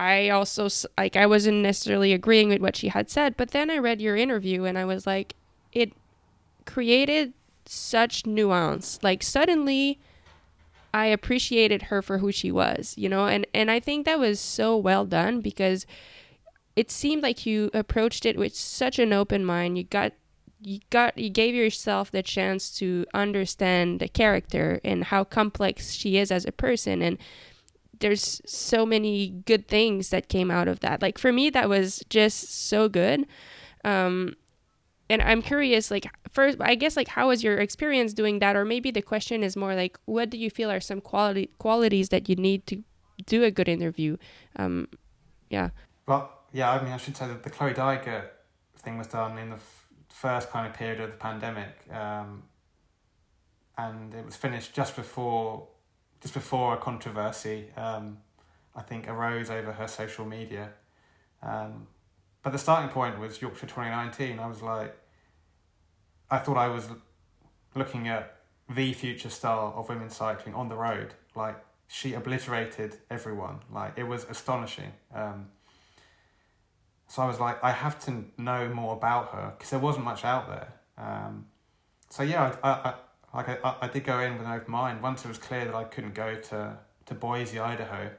[0.00, 3.78] I also like I wasn't necessarily agreeing with what she had said, but then I
[3.78, 5.36] read your interview and I was like,
[5.72, 5.92] it
[6.66, 7.34] created
[7.66, 8.98] such nuance.
[9.02, 10.00] Like suddenly,
[10.92, 14.40] I appreciated her for who she was, you know, and and I think that was
[14.40, 15.86] so well done because
[16.76, 19.78] it seemed like you approached it with such an open mind.
[19.78, 20.12] You got
[20.60, 26.16] you got you gave yourself the chance to understand the character and how complex she
[26.16, 27.18] is as a person and
[28.00, 31.00] there's so many good things that came out of that.
[31.00, 33.26] Like for me that was just so good.
[33.84, 34.34] Um
[35.10, 38.64] and I'm curious like first I guess like how was your experience doing that or
[38.64, 42.28] maybe the question is more like what do you feel are some quality qualities that
[42.28, 42.82] you need to
[43.26, 44.16] do a good interview?
[44.56, 44.88] Um
[45.50, 45.70] yeah.
[46.06, 48.28] Well, yeah, I mean, I should say that the Chloe Dygert
[48.78, 52.44] thing was done in the f- first kind of period of the pandemic, um,
[53.76, 55.66] and it was finished just before,
[56.22, 58.18] just before a controversy, um,
[58.76, 60.70] I think, arose over her social media.
[61.42, 61.88] Um,
[62.44, 64.38] but the starting point was Yorkshire twenty nineteen.
[64.38, 64.96] I was like,
[66.30, 66.88] I thought I was
[67.74, 68.36] looking at
[68.72, 71.14] the future star of women's cycling on the road.
[71.34, 71.56] Like
[71.88, 73.58] she obliterated everyone.
[73.72, 74.92] Like it was astonishing.
[75.12, 75.48] Um,
[77.06, 80.24] so I was like, I have to know more about her because there wasn't much
[80.24, 80.72] out there.
[80.96, 81.46] Um,
[82.08, 82.94] so yeah, I, I, I
[83.34, 85.02] like I, I did go in with an open mind.
[85.02, 88.10] Once it was clear that I couldn't go to, to Boise, Idaho,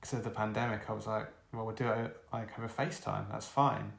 [0.00, 3.30] because of the pandemic, I was like, well, we'll do it like have a FaceTime.
[3.30, 3.92] That's fine.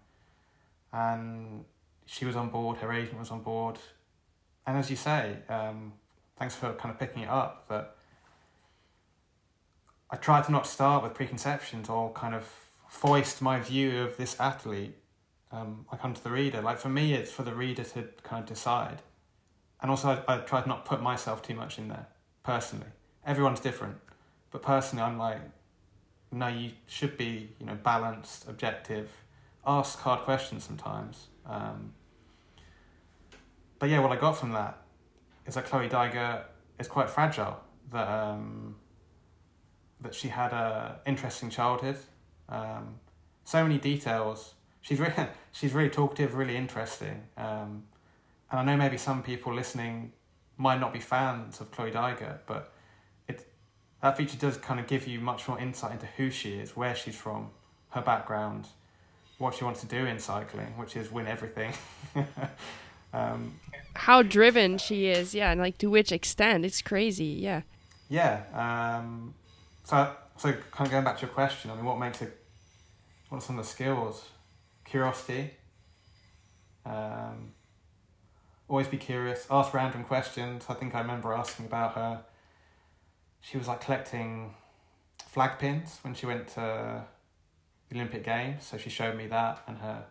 [0.91, 1.65] And
[2.05, 2.77] she was on board.
[2.77, 3.77] Her agent was on board.
[4.65, 5.93] And as you say, um,
[6.37, 7.67] thanks for kind of picking it up.
[7.69, 7.95] That
[10.09, 12.51] I tried to not start with preconceptions or kind of
[12.89, 14.95] foist my view of this athlete
[15.51, 16.61] um, like onto the reader.
[16.61, 19.01] Like for me, it's for the reader to kind of decide,
[19.81, 22.07] and also I, I try to not put myself too much in there
[22.43, 22.87] personally.
[23.25, 23.97] Everyone's different,
[24.51, 25.39] but personally, I'm like,
[26.31, 29.09] no, you should be you know balanced, objective,
[29.65, 31.27] ask hard questions sometimes.
[31.45, 31.93] Um,
[33.77, 34.81] but yeah, what I got from that
[35.45, 36.43] is that Chloe Dygert
[36.79, 37.59] is quite fragile.
[37.91, 38.75] That um,
[40.01, 41.97] that she had a interesting childhood.
[42.49, 42.95] Um,
[43.45, 44.53] so many details.
[44.81, 45.13] She's really
[45.51, 47.23] she's really talkative, really interesting.
[47.37, 47.83] Um,
[48.51, 50.13] and I know maybe some people listening
[50.57, 52.73] might not be fans of Chloe Dygert, but
[53.27, 53.47] it
[54.01, 56.95] that feature does kind of give you much more insight into who she is, where
[56.95, 57.49] she's from,
[57.89, 58.67] her background,
[59.37, 61.73] what she wants to do in cycling, which is win everything.
[63.13, 63.53] um,
[63.95, 66.65] How driven she is, yeah, and like to which extent?
[66.65, 67.61] It's crazy, yeah.
[68.09, 68.43] Yeah.
[68.53, 69.33] Um,
[69.83, 72.35] so, so kind of going back to your question, I mean, what makes it?
[73.29, 74.29] What are some of the skills?
[74.85, 75.51] Curiosity.
[76.85, 77.53] Um,
[78.67, 79.45] always be curious.
[79.49, 80.65] Ask random questions.
[80.67, 82.23] I think I remember asking about her.
[83.41, 84.55] She was like collecting
[85.27, 87.05] flag pins when she went to
[87.89, 90.05] the Olympic Games, so she showed me that and her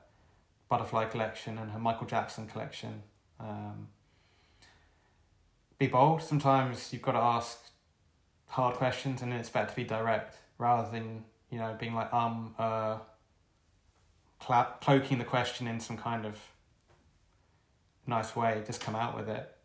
[0.68, 3.02] butterfly collection and her Michael Jackson collection.
[3.40, 3.88] Um,
[5.78, 6.22] be bold.
[6.22, 7.58] Sometimes you've got to ask
[8.46, 12.54] hard questions and it's better to be direct rather than you know being like um
[12.58, 12.98] uh
[14.80, 16.38] cloaking the question in some kind of
[18.06, 19.56] nice way just come out with it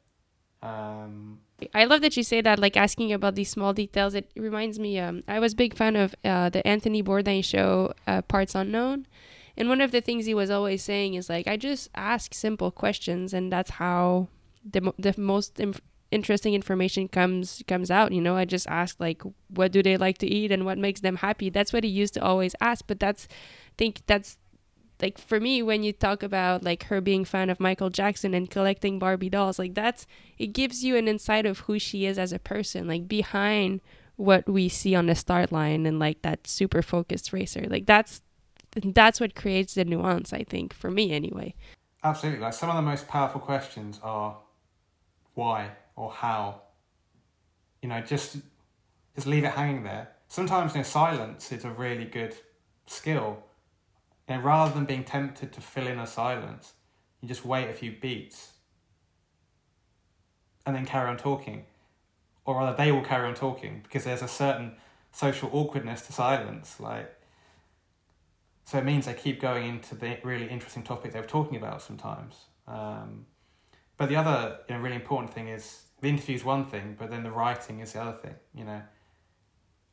[0.62, 1.40] um
[1.74, 4.16] I love that you say that, like asking about these small details.
[4.16, 7.94] It reminds me, um, I was a big fan of uh, the Anthony Bourdain show,
[8.08, 9.08] uh, Parts Unknown.
[9.56, 12.72] And one of the things he was always saying is like, I just ask simple
[12.72, 14.28] questions, and that's how
[14.70, 15.60] the, the most
[16.14, 18.36] interesting information comes comes out you know?
[18.36, 21.50] I just ask like what do they like to eat and what makes them happy?
[21.50, 24.38] That's what he used to always ask but that's I think that's
[25.02, 28.50] like for me when you talk about like her being fan of michael jackson and
[28.50, 30.06] collecting barbie dolls like that's
[30.38, 33.82] it gives you an insight of who she is as a person like behind
[34.16, 37.66] what we see on the start line and like that super focused racer.
[37.68, 38.22] Like that's
[38.76, 41.54] that's what creates the nuance i think for me anyway.
[42.04, 42.42] Absolutely.
[42.42, 44.38] Like some of the most powerful questions are
[45.36, 46.62] why or how.
[47.82, 48.38] You know, just
[49.16, 50.10] just leave it hanging there.
[50.28, 52.36] Sometimes you know, silence is a really good
[52.86, 53.44] skill.
[54.28, 56.74] And rather than being tempted to fill in a silence,
[57.22, 58.54] you just wait a few beats
[60.66, 61.66] and then carry on talking.
[62.46, 64.74] Or rather they will carry on talking because there's a certain
[65.12, 66.80] social awkwardness to silence.
[66.80, 67.14] Like
[68.66, 71.82] so it means they keep going into the really interesting topic they were talking about
[71.82, 72.46] sometimes.
[72.68, 73.26] Um,
[73.98, 77.10] but the other you know, really important thing is the interview is one thing, but
[77.10, 78.36] then the writing is the other thing.
[78.54, 78.82] You know,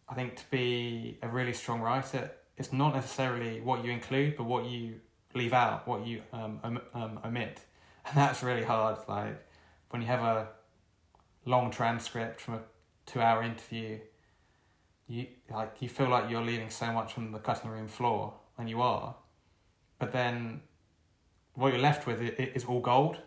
[0.09, 4.43] I think to be a really strong writer, it's not necessarily what you include, but
[4.43, 4.97] what you
[5.37, 7.61] leave out, what you um, um, omit,
[8.07, 8.99] and that's really hard.
[9.09, 9.41] Like
[9.91, 10.49] when you have a
[11.45, 12.61] long transcript from a
[13.07, 14.01] two-hour interview,
[15.07, 18.69] you like you feel like you're leaving so much from the cutting room floor, and
[18.69, 19.15] you are,
[20.01, 20.63] but then
[21.55, 23.21] what you're left with is all gold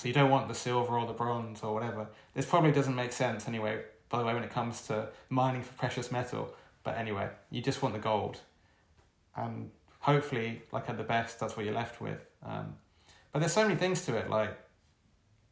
[0.00, 2.06] so you don't want the silver or the bronze or whatever.
[2.32, 5.74] This probably doesn't make sense anyway, by the way, when it comes to mining for
[5.74, 6.54] precious metal.
[6.84, 8.40] But anyway, you just want the gold.
[9.36, 12.18] And hopefully, like at the best, that's what you're left with.
[12.42, 12.76] Um,
[13.30, 14.30] but there's so many things to it.
[14.30, 14.58] Like,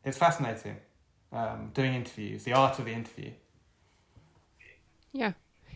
[0.02, 0.76] it's fascinating
[1.30, 3.32] um, doing interviews, the art of the interview.
[5.12, 5.32] Yeah.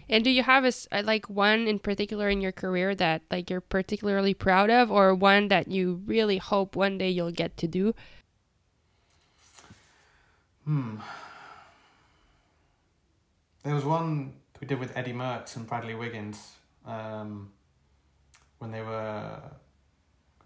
[0.09, 3.61] And do you have a like one in particular in your career that like you're
[3.61, 7.95] particularly proud of, or one that you really hope one day you'll get to do?
[10.65, 10.99] Hmm.
[13.65, 16.53] There was one we did with Eddie Merckx and Bradley Wiggins
[16.87, 17.51] um,
[18.59, 19.41] when they were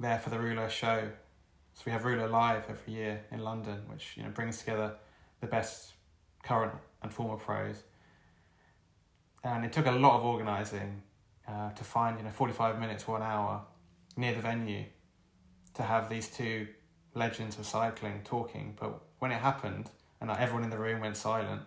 [0.00, 1.10] there for the Rouleur show.
[1.74, 4.94] So we have Rouleur Live every year in London, which you know brings together
[5.42, 5.92] the best
[6.42, 7.82] current and former pros.
[9.44, 11.02] And it took a lot of organising
[11.46, 13.64] uh, to find you know forty five minutes, one hour
[14.16, 14.84] near the venue
[15.74, 16.68] to have these two
[17.14, 18.78] legends of cycling talking.
[18.80, 19.90] But when it happened,
[20.20, 21.62] and like everyone in the room went silent.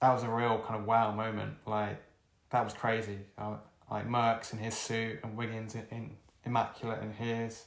[0.00, 1.54] That was a real kind of wow moment.
[1.66, 2.02] Like
[2.50, 3.18] that was crazy.
[3.36, 3.56] Uh,
[3.90, 6.10] like Merckx in his suit and Wiggins in, in
[6.44, 7.64] immaculate in his.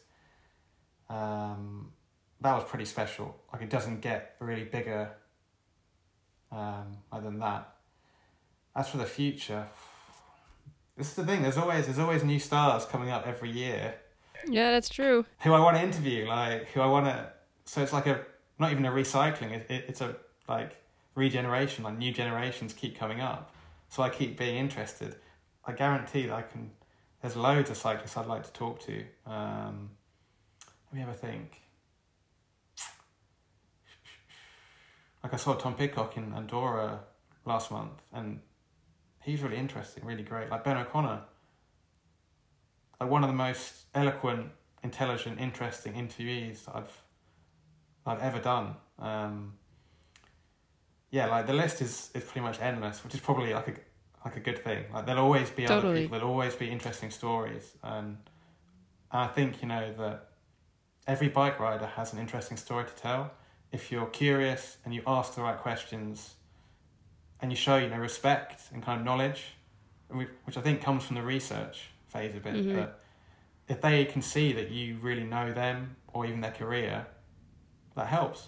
[1.10, 1.92] Um,
[2.40, 3.36] that was pretty special.
[3.52, 5.12] Like it doesn't get really bigger
[6.52, 7.76] um, than that.
[8.76, 9.68] As for the future,
[10.98, 11.42] this is the thing.
[11.42, 13.96] There's always there's always new stars coming up every year.
[14.48, 15.26] Yeah, that's true.
[15.42, 17.32] Who I want to interview, like who I want to.
[17.66, 18.22] So it's like a
[18.62, 19.52] not even a recycling.
[19.52, 20.16] It, it, it's a
[20.48, 20.78] like
[21.16, 21.84] regeneration.
[21.84, 23.54] Like new generations keep coming up,
[23.90, 25.16] so I keep being interested.
[25.66, 26.72] I guarantee that I can
[27.22, 29.04] there's loads of cyclists I'd like to talk to.
[29.26, 29.92] Um,
[30.88, 31.62] let me have a think.
[35.24, 37.02] Like I saw Tom Pidcock in Andorra
[37.46, 38.40] last month, and
[39.22, 40.50] he's really interesting, really great.
[40.50, 41.22] Like Ben O'Connor,
[43.00, 44.52] like one of the most eloquent,
[44.84, 47.01] intelligent, interesting interviewees I've
[48.06, 48.76] I've ever done.
[49.00, 49.54] Um,
[51.12, 53.74] yeah, like the list is is pretty much endless, which is probably like a
[54.26, 54.86] like a good thing.
[54.94, 58.18] Like there'll always be other people, there'll always be interesting stories, and
[59.12, 60.30] and I think you know that
[61.08, 63.32] every bike rider has an interesting story to tell.
[63.72, 66.36] If you're curious and you ask the right questions,
[67.42, 69.44] and you show you know respect and kind of knowledge,
[70.46, 72.66] which I think comes from the research phase of it.
[72.66, 72.76] Mhm.
[72.76, 73.00] That
[73.68, 77.08] if they can see that you really know them or even their career,
[77.96, 78.48] that helps.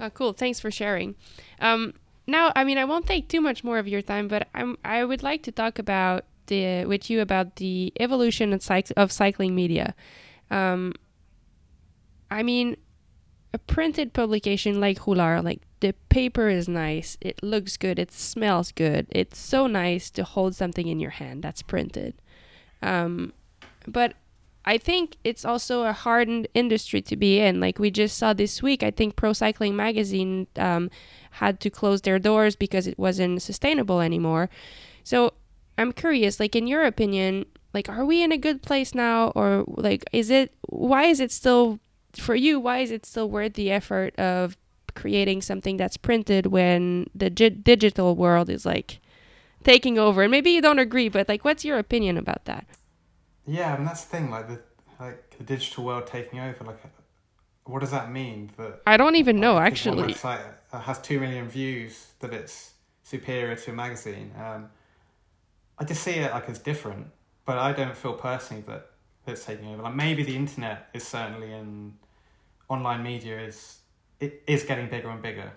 [0.00, 0.32] Oh, cool.
[0.32, 1.14] Thanks for sharing.
[1.60, 1.94] Um,
[2.26, 5.04] now, I mean, I won't take too much more of your time, but I'm I
[5.04, 9.54] would like to talk about the with you about the evolution of, cyc- of cycling
[9.54, 9.94] media.
[10.50, 10.94] Um,
[12.30, 12.76] I mean,
[13.52, 18.72] a printed publication like Rouleur, like the paper is nice, it looks good, it smells
[18.72, 19.06] good.
[19.10, 22.14] It's so nice to hold something in your hand that's printed.
[22.82, 23.32] Um,
[23.86, 24.14] but
[24.66, 27.60] I think it's also a hardened industry to be in.
[27.60, 30.90] Like we just saw this week, I think Pro Cycling Magazine um,
[31.32, 34.50] had to close their doors because it wasn't sustainable anymore.
[35.04, 35.34] So
[35.78, 39.64] I'm curious, like in your opinion, like are we in a good place now, or
[39.68, 40.52] like is it?
[40.68, 41.78] Why is it still
[42.16, 42.58] for you?
[42.58, 44.56] Why is it still worth the effort of
[44.94, 48.98] creating something that's printed when the gi- digital world is like
[49.62, 50.22] taking over?
[50.22, 52.66] And maybe you don't agree, but like, what's your opinion about that?
[53.46, 54.30] Yeah, I mean that's the thing.
[54.30, 54.60] Like the
[54.98, 56.64] like the digital world taking over.
[56.64, 56.80] Like,
[57.64, 58.50] what does that mean?
[58.56, 60.14] That I don't even know like, one actually.
[60.14, 62.72] website uh, has two million views that it's
[63.02, 64.32] superior to a magazine.
[64.36, 64.70] Um,
[65.78, 67.08] I just see it like as different,
[67.44, 68.90] but I don't feel personally that
[69.26, 69.82] it's taking over.
[69.82, 71.94] Like maybe the internet is certainly in
[72.68, 73.78] online media is
[74.18, 75.52] it is getting bigger and bigger,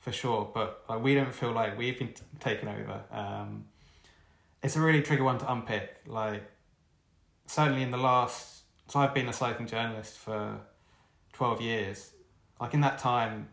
[0.00, 0.50] for sure.
[0.52, 3.02] But like, we don't feel like we've been t- taken over.
[3.12, 3.66] Um,
[4.62, 5.96] it's a really tricky one to unpick.
[6.06, 6.42] Like
[7.46, 10.60] certainly in the last, so I've been a cycling journalist for
[11.32, 12.10] twelve years.
[12.60, 13.48] Like in that time,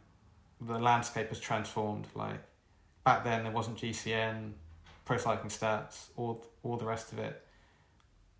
[0.60, 2.08] the landscape has transformed.
[2.16, 2.42] Like
[3.04, 4.52] back then, there wasn't GCN,
[5.06, 7.44] Pro Cycling Stats, all all the rest of it.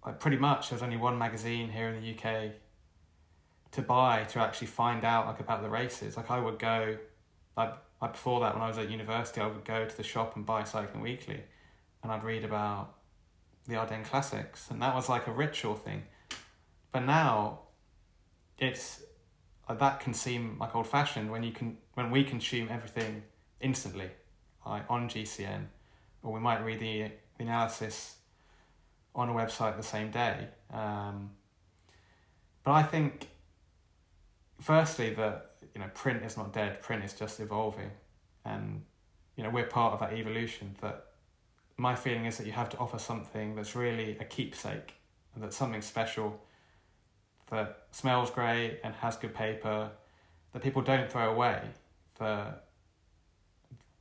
[0.06, 2.54] Like pretty much, there's only one magazine here in the UK
[3.72, 6.18] to buy to actually find out like about the races.
[6.18, 6.98] Like I would go,
[7.56, 10.36] like, like before that when I was at university, I would go to the shop
[10.36, 11.42] and buy Cycling Weekly,
[12.04, 12.96] and I'd read about
[13.68, 16.04] the Ardennes Classics, and that was like a ritual thing.
[16.92, 17.60] But now,
[18.58, 19.02] it's
[19.68, 23.24] like that can seem like old fashioned when you can when we consume everything
[23.60, 24.10] instantly,
[24.66, 25.66] like on GCN,
[26.24, 28.16] or we might read the, the analysis
[29.14, 30.48] on a website the same day.
[30.74, 31.32] Um,
[32.64, 33.28] but I think,
[34.60, 36.82] firstly, that you know print is not dead.
[36.82, 37.92] Print is just evolving,
[38.46, 38.84] and
[39.36, 40.76] you know we're part of that evolution.
[40.82, 41.06] That
[41.82, 44.94] my feeling is that you have to offer something that's really a keepsake,
[45.34, 46.40] and that's something special,
[47.50, 49.90] that smells great and has good paper,
[50.54, 51.60] that people don't throw away,
[52.20, 52.68] that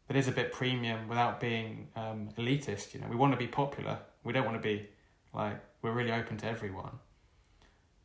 [0.08, 2.92] that is a bit premium without being um, elitist.
[2.92, 3.98] You know, we want to be popular.
[4.24, 4.88] We don't want to be
[5.32, 6.98] like we're really open to everyone.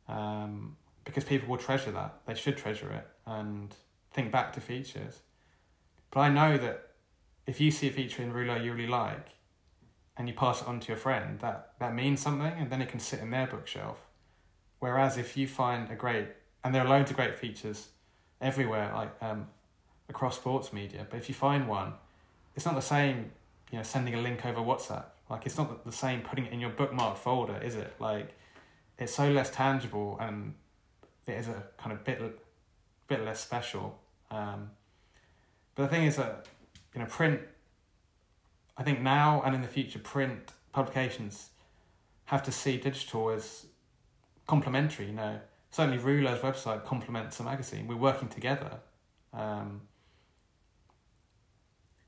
[0.08, 2.20] Um, because people will treasure that.
[2.26, 3.74] They should treasure it and
[4.12, 5.18] think back to features.
[6.10, 6.92] But I know that
[7.46, 9.35] if you see a feature in Rouleur you really like,
[10.16, 12.88] and you pass it on to your friend, that that means something, and then it
[12.88, 14.00] can sit in their bookshelf.
[14.78, 16.28] Whereas if you find a great,
[16.62, 17.88] and there are loads of great features
[18.40, 19.48] everywhere, like um,
[20.08, 21.94] across sports media, but if you find one,
[22.54, 23.32] it's not the same,
[23.70, 25.04] you know, sending a link over WhatsApp.
[25.28, 27.94] Like it's not the same putting it in your bookmark folder, is it?
[27.98, 28.34] Like
[28.98, 30.54] it's so less tangible and
[31.26, 32.20] it is a kind of bit
[33.08, 33.98] bit less special.
[34.30, 34.70] Um,
[35.74, 36.46] but the thing is that
[36.94, 37.40] you know print.
[38.78, 41.50] I think now and in the future, print publications
[42.26, 43.66] have to see digital as
[44.46, 45.06] complementary.
[45.06, 47.86] You know, certainly Rouleur's website complements the magazine.
[47.86, 48.80] We're working together.
[49.32, 49.82] Um,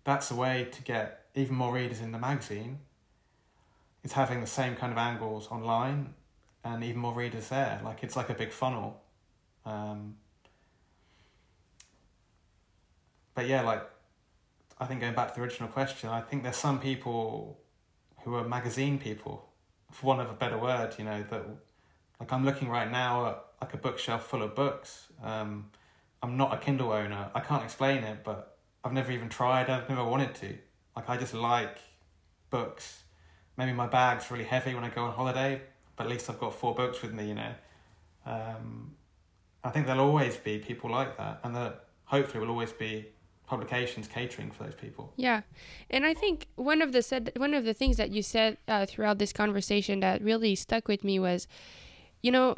[0.04, 2.80] that's a way to get even more readers in the magazine.
[4.02, 6.14] It's having the same kind of angles online
[6.64, 7.80] and even more readers there.
[7.84, 9.00] Like it's like a big funnel.
[9.64, 10.16] Um,
[13.34, 13.82] but yeah, like
[14.80, 17.58] I think going back to the original question, I think there's some people
[18.22, 19.48] who are magazine people,
[19.90, 21.44] for want of a better word, you know, that
[22.20, 25.08] like I'm looking right now at like a bookshelf full of books.
[25.22, 25.70] Um,
[26.22, 27.30] I'm not a Kindle owner.
[27.34, 29.70] I can't explain it, but I've never even tried.
[29.70, 30.58] I've never wanted to.
[30.94, 31.78] Like I just like
[32.50, 33.04] books
[33.58, 35.60] maybe my bag's really heavy when I go on holiday,
[35.96, 37.54] but at least I've got four books with me, you know.
[38.24, 38.94] Um,
[39.62, 43.08] I think there'll always be people like that, and that hopefully will always be
[43.48, 45.12] publications catering for those people.
[45.16, 45.40] Yeah,
[45.90, 48.84] and I think one of the said one of the things that you said uh,
[48.84, 51.48] throughout this conversation that really stuck with me was,
[52.22, 52.54] you know,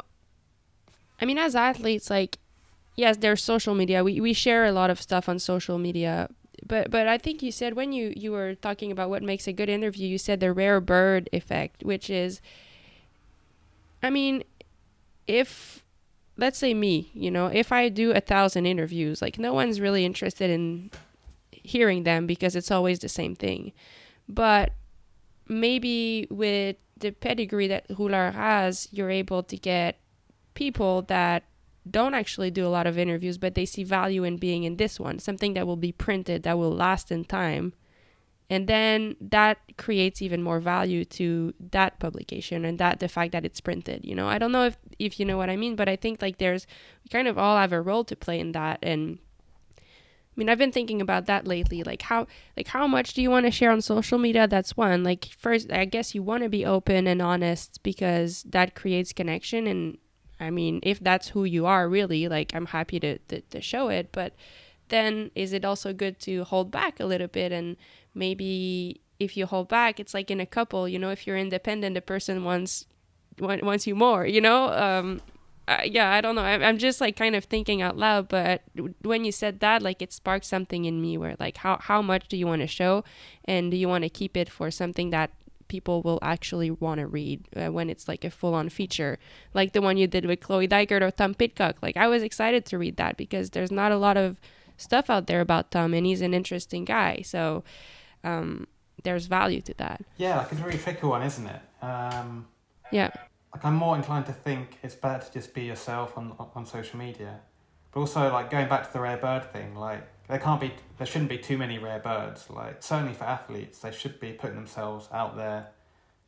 [1.21, 2.37] I mean, as athletes, like,
[2.95, 4.03] yes, there's social media.
[4.03, 6.29] We we share a lot of stuff on social media,
[6.67, 9.53] but but I think you said when you you were talking about what makes a
[9.53, 12.41] good interview, you said the rare bird effect, which is,
[14.03, 14.43] I mean,
[15.25, 15.80] if
[16.41, 20.03] let's say me, you know, if I do a thousand interviews, like no one's really
[20.03, 20.89] interested in
[21.51, 23.71] hearing them because it's always the same thing.
[24.27, 24.73] But
[25.47, 29.99] maybe with the pedigree that Rouleur has, you're able to get
[30.55, 31.43] people that
[31.89, 34.99] don't actually do a lot of interviews, but they see value in being in this
[34.99, 37.73] one, something that will be printed, that will last in time.
[38.51, 43.45] And then that creates even more value to that publication and that the fact that
[43.45, 44.03] it's printed.
[44.03, 46.21] You know, I don't know if, if you know what I mean, but I think
[46.21, 46.67] like there's,
[47.01, 48.79] we kind of all have a role to play in that.
[48.83, 49.19] And
[49.79, 49.81] I
[50.35, 51.81] mean, I've been thinking about that lately.
[51.81, 52.27] Like how,
[52.57, 54.49] like how much do you want to share on social media?
[54.49, 55.01] That's one.
[55.01, 59.65] Like first, I guess you want to be open and honest because that creates connection
[59.65, 59.97] and
[60.41, 63.87] I mean, if that's who you are, really, like I'm happy to, to, to show
[63.87, 64.09] it.
[64.11, 64.33] But
[64.91, 67.51] then is it also good to hold back a little bit?
[67.51, 67.75] And
[68.13, 71.95] maybe if you hold back, it's like in a couple, you know, if you're independent,
[71.95, 72.85] the person wants
[73.39, 74.71] wants you more, you know.
[74.71, 75.21] Um,
[75.67, 76.43] uh, yeah, I don't know.
[76.43, 78.27] I, I'm just like kind of thinking out loud.
[78.27, 78.61] But
[79.01, 82.27] when you said that, like it sparked something in me where like how how much
[82.27, 83.03] do you want to show,
[83.45, 85.31] and do you want to keep it for something that
[85.71, 89.17] people will actually want to read uh, when it's like a full on feature,
[89.53, 92.65] like the one you did with Chloe Dygert or Tom Pidcock Like I was excited
[92.65, 94.37] to read that because there's not a lot of
[94.81, 97.21] stuff out there about Tom, and he's an interesting guy.
[97.23, 97.63] So
[98.23, 98.67] um,
[99.03, 100.03] there's value to that.
[100.17, 101.61] Yeah, like it's a really tricky one, isn't it?
[101.81, 102.47] Um,
[102.91, 103.11] yeah.
[103.53, 106.97] Like I'm more inclined to think it's better to just be yourself on on social
[106.97, 107.41] media,
[107.91, 111.05] but also like going back to the rare bird thing, like there can't be there
[111.05, 115.09] shouldn't be too many rare birds like certainly for athletes they should be putting themselves
[115.11, 115.67] out there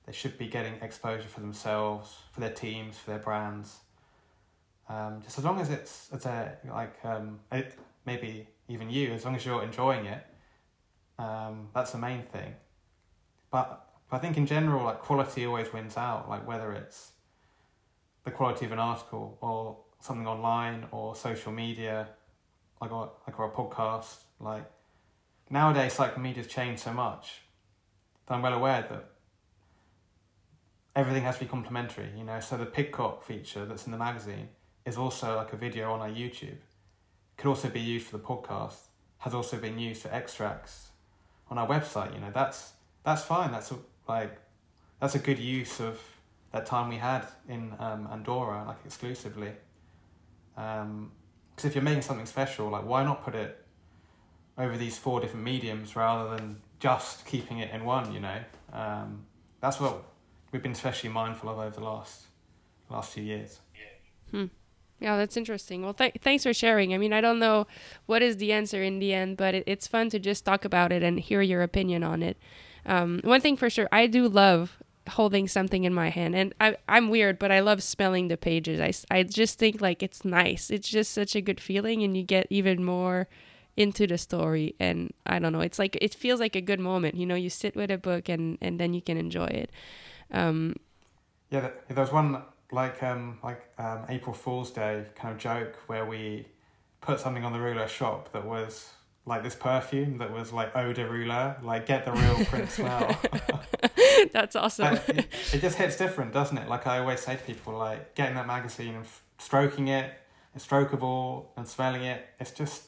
[0.05, 3.79] they should be getting exposure for themselves for their teams for their brands
[4.89, 7.73] um, just as long as it's it's a like um, it,
[8.05, 10.25] maybe even you as long as you're enjoying it
[11.19, 12.53] um, that's the main thing
[13.51, 17.11] but, but I think in general like quality always wins out like whether it's
[18.23, 22.09] the quality of an article or something online or social media
[22.83, 24.23] like or, like our podcast.
[24.39, 24.69] Like
[25.49, 27.41] nowadays, like media's changed so much
[28.25, 29.09] that I'm well aware that
[30.95, 32.09] everything has to be complementary.
[32.17, 34.49] You know, so the Pidcock feature that's in the magazine
[34.85, 36.57] is also like a video on our YouTube.
[37.37, 38.87] Could also be used for the podcast.
[39.19, 40.89] Has also been used for extracts
[41.49, 42.13] on our website.
[42.13, 42.73] You know, that's
[43.03, 43.51] that's fine.
[43.51, 43.77] That's a,
[44.07, 44.37] like
[44.99, 45.99] that's a good use of
[46.51, 49.51] that time we had in um, Andorra, like exclusively.
[50.55, 51.11] Um,
[51.55, 53.63] because if you're making something special, like why not put it
[54.57, 58.13] over these four different mediums rather than just keeping it in one?
[58.13, 58.39] You know,
[58.71, 59.25] um,
[59.61, 60.03] that's what
[60.51, 62.23] we've been especially mindful of over the last
[62.89, 63.59] last few years.
[64.31, 64.45] Hmm.
[65.03, 65.81] Yeah, that's interesting.
[65.83, 66.93] Well, th- thanks for sharing.
[66.93, 67.67] I mean, I don't know
[68.05, 70.93] what is the answer in the end, but it, it's fun to just talk about
[70.93, 72.37] it and hear your opinion on it.
[72.85, 76.77] Um, one thing for sure, I do love holding something in my hand and I,
[76.87, 80.71] i'm weird but i love smelling the pages I, I just think like it's nice
[80.71, 83.27] it's just such a good feeling and you get even more
[83.75, 87.15] into the story and i don't know it's like it feels like a good moment
[87.15, 89.71] you know you sit with a book and and then you can enjoy it
[90.31, 90.73] um
[91.49, 92.41] yeah there was one
[92.73, 96.47] like um like um april fool's day kind of joke where we
[97.01, 98.89] put something on the Rouleur shop that was
[99.25, 103.19] like this perfume that was like eau de Rouleur, like get the real print smell.
[104.33, 104.95] That's awesome.
[105.07, 106.67] it, it, just hits different, doesn't it?
[106.67, 110.11] Like I always say to people, like getting that magazine and f- stroking it,
[110.55, 112.25] it's strokeable and smelling it.
[112.39, 112.87] It's just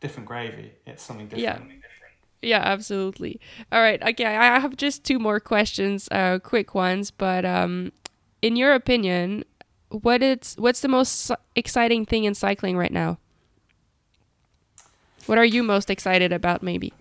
[0.00, 0.72] different gravy.
[0.86, 1.70] It's something different.
[1.70, 1.76] Yeah.
[2.44, 3.38] Yeah, absolutely.
[3.70, 4.02] All right.
[4.02, 7.12] Okay, I have just two more questions, uh, quick ones.
[7.12, 7.92] But um,
[8.42, 9.44] in your opinion,
[9.88, 13.18] what it's what's the most exciting thing in cycling right now?
[15.26, 16.92] What are you most excited about, maybe?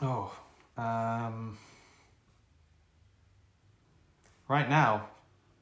[0.00, 0.32] Oh,
[0.76, 1.58] um,
[4.48, 5.08] right now,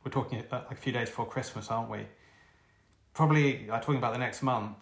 [0.05, 2.07] we're talking uh, like a few days before Christmas, aren't we?
[3.15, 4.77] Probably like talking about the next month,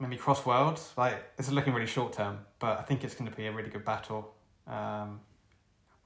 [0.00, 0.92] maybe Cross Worlds.
[0.96, 3.70] Like is looking really short term, but I think it's going to be a really
[3.70, 4.34] good battle
[4.66, 5.20] um,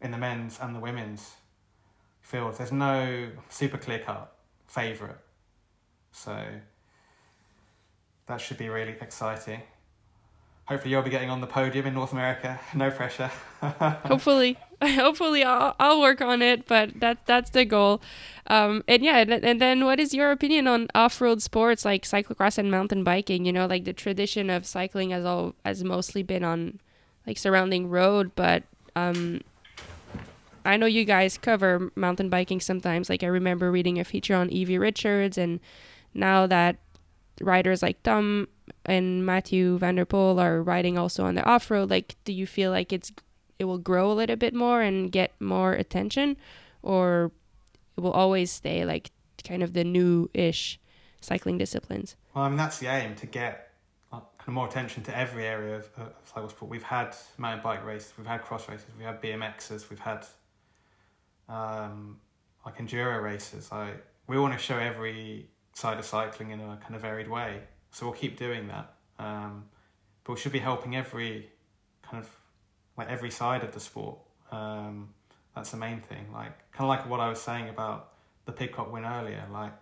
[0.03, 1.33] in the men's and the women's
[2.23, 2.59] fields.
[2.59, 4.35] There's no super clear cut
[4.67, 5.19] favourite,
[6.13, 6.45] so
[8.27, 9.61] that should be really exciting.
[10.67, 12.59] Hopefully, you'll be getting on the podium in North America.
[12.75, 13.31] No pressure.
[13.61, 18.01] hopefully, hopefully I'll, I'll work on it but that that's the goal
[18.49, 22.59] um and yeah and, and then what is your opinion on off-road sports like cyclocross
[22.59, 26.43] and mountain biking you know like the tradition of cycling has all has mostly been
[26.43, 26.81] on
[27.27, 28.65] like surrounding road but
[28.97, 29.41] um
[30.65, 33.09] I know you guys cover mountain biking sometimes.
[33.09, 35.61] Like I remember reading a feature on Evie Richards and
[36.15, 36.77] now that
[37.41, 38.49] riders like Tom
[38.85, 42.71] and Mathieu van der Poel are riding also on the off-road like do you feel
[42.71, 43.11] like it's
[43.59, 46.37] it will grow a little bit more and get more attention?
[46.83, 47.31] Or
[47.97, 49.11] it will always stay like
[49.47, 50.81] kind of the new-ish
[51.21, 52.17] cycling disciplines?
[52.35, 53.73] Well, I mean, that's the aim to get
[54.11, 56.71] kind of more attention to every area of, of cycle sport.
[56.71, 60.27] We've had mountain bike races, we've had cross races, we've had BMXs, we've had
[61.53, 62.17] um,
[62.65, 63.71] like enduro races.
[63.71, 67.61] Like we want to show every side of cycling in a kind of varied way.
[67.91, 68.95] So we'll keep doing that.
[69.19, 69.65] Um,
[70.25, 71.51] but we should be helping every
[72.03, 72.31] kind of
[72.97, 74.19] like every side of the sport.
[74.51, 75.11] Um,
[75.55, 76.27] that's the main thing.
[76.33, 78.13] Like kind of like what I was saying about
[78.47, 79.45] the Pidcock win earlier.
[79.53, 79.73] Like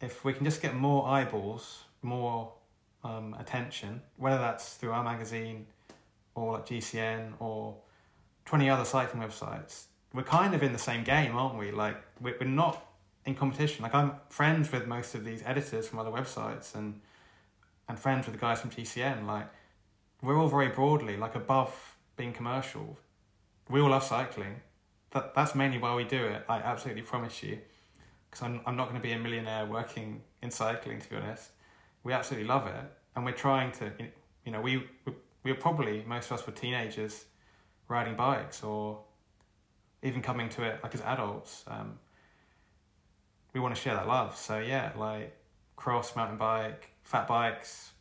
[0.00, 2.54] if we can just get more eyeballs, more
[3.02, 5.66] um, attention, whether that's through our magazine
[6.34, 7.76] or like GCN or
[8.46, 9.84] 20 other cycling websites,
[10.14, 11.72] we're kind of in the same game, aren't we?
[11.72, 12.86] Like we're, we're not
[13.26, 13.82] in competition.
[13.82, 17.00] Like I'm friends with most of these editors from other websites and
[17.88, 19.26] and friends with the guys from GCN.
[19.26, 19.48] Like
[20.22, 22.98] we're all very broadly like above being commercial.
[23.68, 24.60] We all love cycling.
[25.10, 26.44] That that's mainly why we do it.
[26.48, 27.58] I absolutely promise you,
[28.30, 31.00] because I'm I'm not going to be a millionaire working in cycling.
[31.00, 31.50] To be honest,
[32.04, 32.84] we absolutely love it,
[33.16, 33.92] and we're trying to.
[34.44, 35.12] You know, we we
[35.42, 37.24] we were probably most of us were teenagers
[37.88, 39.00] riding bikes or
[40.04, 41.64] even coming to it like as adults.
[41.66, 41.98] Um,
[43.52, 44.36] we want to share that love.
[44.36, 45.36] So yeah, like
[45.74, 47.92] cross, mountain bike, fat bikes,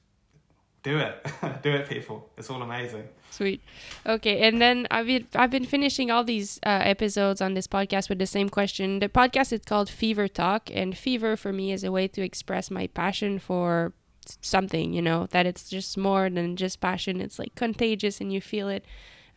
[0.84, 1.26] do it,
[1.64, 2.30] do it, people.
[2.38, 3.08] It's all amazing.
[3.32, 3.62] Sweet.
[4.06, 8.10] Okay, and then I've been, I've been finishing all these uh, episodes on this podcast
[8.10, 8.99] with the same question.
[8.99, 12.70] The podcast is called Fever Talk, and fever for me is a way to express
[12.70, 13.93] my passion for
[14.41, 14.93] something.
[14.93, 17.22] You know that it's just more than just passion.
[17.22, 18.84] It's like contagious, and you feel it.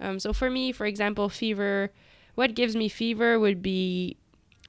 [0.00, 1.92] Um, so for me, for example, fever.
[2.36, 4.16] What gives me fever would be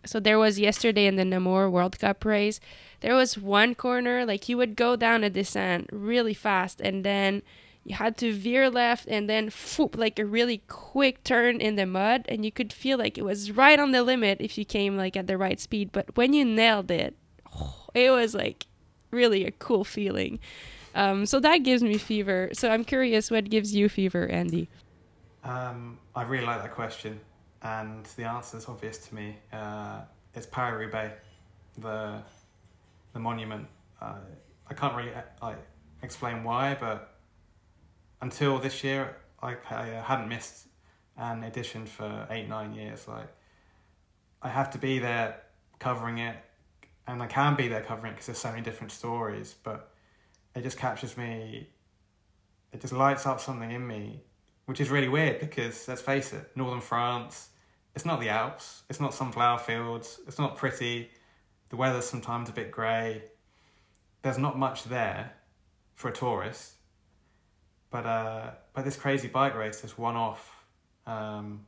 [0.05, 2.59] so there was yesterday in the Namur World Cup race,
[3.01, 7.43] there was one corner like you would go down a descent really fast and then
[7.83, 11.85] you had to veer left and then foop, like a really quick turn in the
[11.85, 14.97] mud and you could feel like it was right on the limit if you came
[14.97, 15.91] like at the right speed.
[15.91, 17.15] But when you nailed it
[17.93, 18.65] it was like
[19.11, 20.39] really a cool feeling.
[20.95, 22.49] Um, so that gives me fever.
[22.53, 24.69] So i'm curious what gives you fever andy?
[25.43, 27.19] Um, i really like that question
[27.61, 29.37] and the answer is obvious to me.
[29.51, 30.01] Uh,
[30.33, 31.13] it's Paris Roubaix,
[31.77, 32.21] the
[33.13, 33.67] the monument.
[34.01, 34.19] Uh,
[34.67, 35.55] I can't really uh,
[36.01, 37.15] explain why, but
[38.21, 40.67] until this year, I, I hadn't missed
[41.17, 43.07] an edition for eight nine years.
[43.07, 43.29] Like
[44.41, 45.41] I have to be there
[45.79, 46.35] covering it,
[47.07, 49.55] and I can be there covering it because there's so many different stories.
[49.63, 49.91] But
[50.55, 51.69] it just captures me.
[52.71, 54.23] It just lights up something in me
[54.67, 57.49] which is really weird because let's face it, northern France,
[57.95, 61.09] it's not the Alps, it's not sunflower fields, it's not pretty,
[61.69, 63.23] the weather's sometimes a bit grey.
[64.21, 65.31] There's not much there
[65.95, 66.73] for a tourist.
[67.89, 70.65] But uh, but this crazy bike race, this one off,
[71.05, 71.65] um,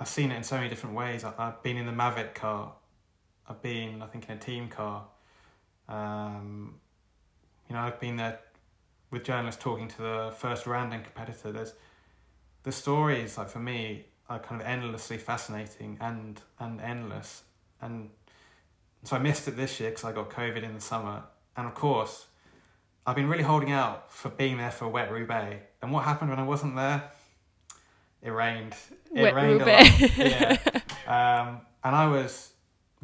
[0.00, 1.22] I've seen it in so many different ways.
[1.22, 2.72] I, I've been in the Mavic car,
[3.46, 5.06] I've been, I think, in a team car.
[5.86, 6.76] Um,
[7.68, 8.40] you know, I've been there
[9.10, 11.52] with journalists talking to the first Randon competitor.
[11.52, 11.74] There's
[12.62, 17.42] the stories like for me are kind of endlessly fascinating and and endless.
[17.80, 18.10] And
[19.04, 21.22] so I missed it this year because I got COVID in the summer.
[21.56, 22.26] And of course
[23.06, 26.38] I've been really holding out for being there for wet Roubaix and what happened when
[26.38, 27.10] I wasn't there?
[28.22, 28.74] It rained.
[29.14, 30.00] It Wet rained Roubaix.
[30.00, 30.18] a lot.
[30.18, 30.56] Yeah.
[31.10, 32.52] Um, and I was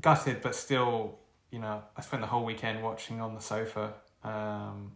[0.01, 1.19] gutted but still
[1.51, 3.95] you know I spent the whole weekend watching on the sofa.
[4.23, 4.93] Um,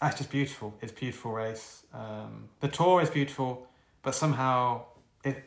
[0.00, 3.66] ah, it's just beautiful it's beautiful race um, the tour is beautiful
[4.02, 4.82] but somehow
[5.24, 5.44] it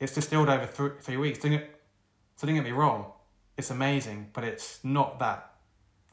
[0.00, 1.40] it's distilled over th- three weeks.
[1.42, 3.12] So don't get me wrong,
[3.56, 5.52] it's amazing, but it's not that.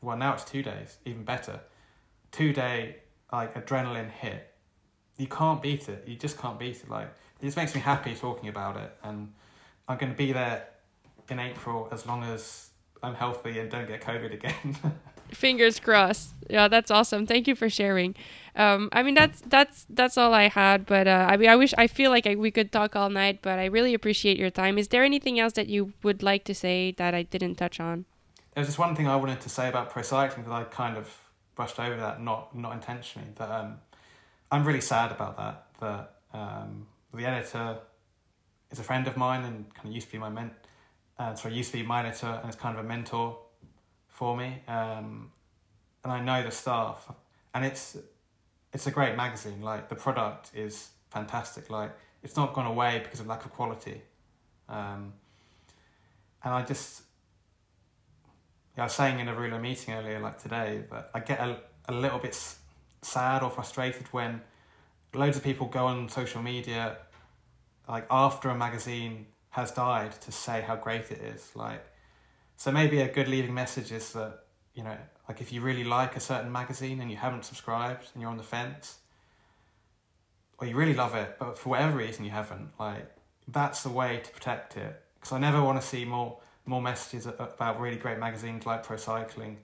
[0.02, 1.62] Well, now it's two days, even better.
[2.32, 2.98] Two day
[3.32, 4.54] like adrenaline hit.
[5.18, 6.04] You can't beat it.
[6.08, 6.90] You just can't beat it.
[6.90, 7.08] Like
[7.42, 9.34] it just makes me happy talking about it, and
[9.88, 10.68] I'm going to be there
[11.30, 12.70] in April as long as
[13.04, 14.78] I'm healthy and don't get COVID again.
[15.36, 18.16] fingers crossed yeah that's awesome thank you for sharing
[18.56, 21.74] um i mean that's that's that's all i had but uh i mean i wish
[21.78, 24.78] i feel like I, we could talk all night but i really appreciate your time
[24.78, 28.06] is there anything else that you would like to say that i didn't touch on
[28.54, 30.98] There was just one thing I wanted to say about pro cycling that I kind
[30.98, 31.08] of
[31.56, 33.30] brushed over that, not not intentionally.
[33.36, 33.80] That um,
[34.52, 35.66] I'm really sad about that.
[35.80, 36.04] That
[36.34, 37.80] um, the editor
[38.72, 40.54] is a friend of mine and kind of used to be my ment,
[41.20, 43.38] uh, sorry, used to be my editor and is kind of a mentor
[44.22, 44.62] for me.
[44.68, 45.32] Um,
[46.04, 47.12] and I know the staff,
[47.56, 47.98] and it's
[48.72, 49.64] it's a great magazine.
[49.64, 51.72] Like the product is fantastic.
[51.72, 51.92] Like
[52.22, 54.00] it's not gone away because of lack of quality.
[54.70, 55.14] Um,
[56.44, 57.02] and I just,
[58.78, 61.58] yeah, I was saying in a Rouleur meeting earlier, like today, that I get a,
[61.90, 62.38] a little bit
[63.02, 64.42] sad or frustrated when
[65.16, 66.98] loads of people go on social media,
[67.90, 71.56] like after a magazine has died, to say how great it is.
[71.56, 71.84] Like,
[72.62, 74.44] so maybe a good leaving message is that
[74.76, 74.96] you know,
[75.28, 78.38] like if you really like a certain magazine and you haven't subscribed and you're on
[78.38, 79.00] the fence,
[80.60, 83.16] or you really love it, but for whatever reason you haven't, like
[83.48, 85.02] that's the way to protect it.
[85.16, 86.38] Because I never want to see more
[86.68, 89.58] more messages about really great magazines like Pro Cycling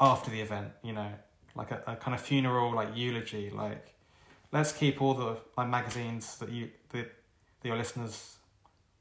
[0.00, 0.68] after the event.
[0.84, 1.10] You know,
[1.56, 3.50] like a, a kind of funeral, like eulogy.
[3.50, 3.96] Like,
[4.52, 7.10] let's keep all the like magazines that you that,
[7.62, 8.36] that your listeners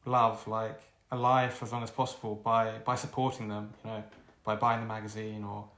[0.07, 0.81] love like
[1.13, 3.73] alive for as long as possible by by supporting them.
[3.83, 4.03] You know,
[4.43, 5.69] by buying the magazine or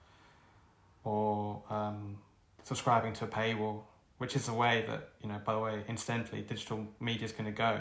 [1.04, 2.18] or um,
[2.64, 3.84] subscribing to a paywall
[4.18, 5.40] which is the way that you know.
[5.44, 7.80] By the way, incidentally, digital media is going to go,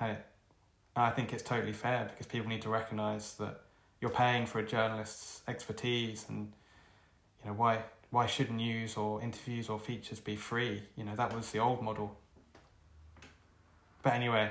[0.00, 0.26] and, it,
[0.96, 3.60] and I think it's totally fair because people need to recognise that
[4.00, 6.52] you're paying for a journalist's expertise, and
[7.42, 10.82] you know why why should news or interviews or features be free?
[10.96, 12.16] You know that was the old model.
[14.02, 14.50] But anyway.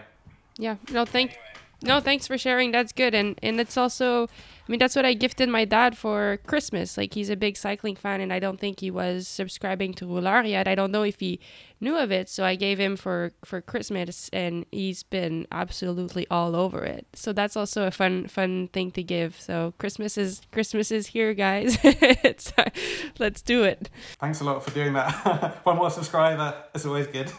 [0.58, 0.78] Yeah.
[0.92, 1.06] No.
[1.06, 1.32] Thank.
[1.32, 1.63] Anyway.
[1.84, 2.72] No, thanks for sharing.
[2.72, 3.14] That's good.
[3.14, 6.98] And and it's also I mean that's what I gifted my dad for Christmas.
[6.98, 10.48] Like he's a big cycling fan and I don't think he was subscribing to Rouleur
[10.48, 10.68] yet.
[10.68, 11.42] I don't know if he
[11.82, 12.30] knew of it.
[12.30, 17.06] So I gave him for for Christmas and he's been absolutely all over it.
[17.14, 19.40] So that's also a fun fun thing to give.
[19.40, 21.78] So Christmas is Christmas is here, guys.
[21.84, 22.70] uh,
[23.20, 23.90] let's do it.
[24.22, 25.60] Thanks a lot for doing that.
[25.66, 26.56] One more subscriber.
[26.74, 27.30] It's always good.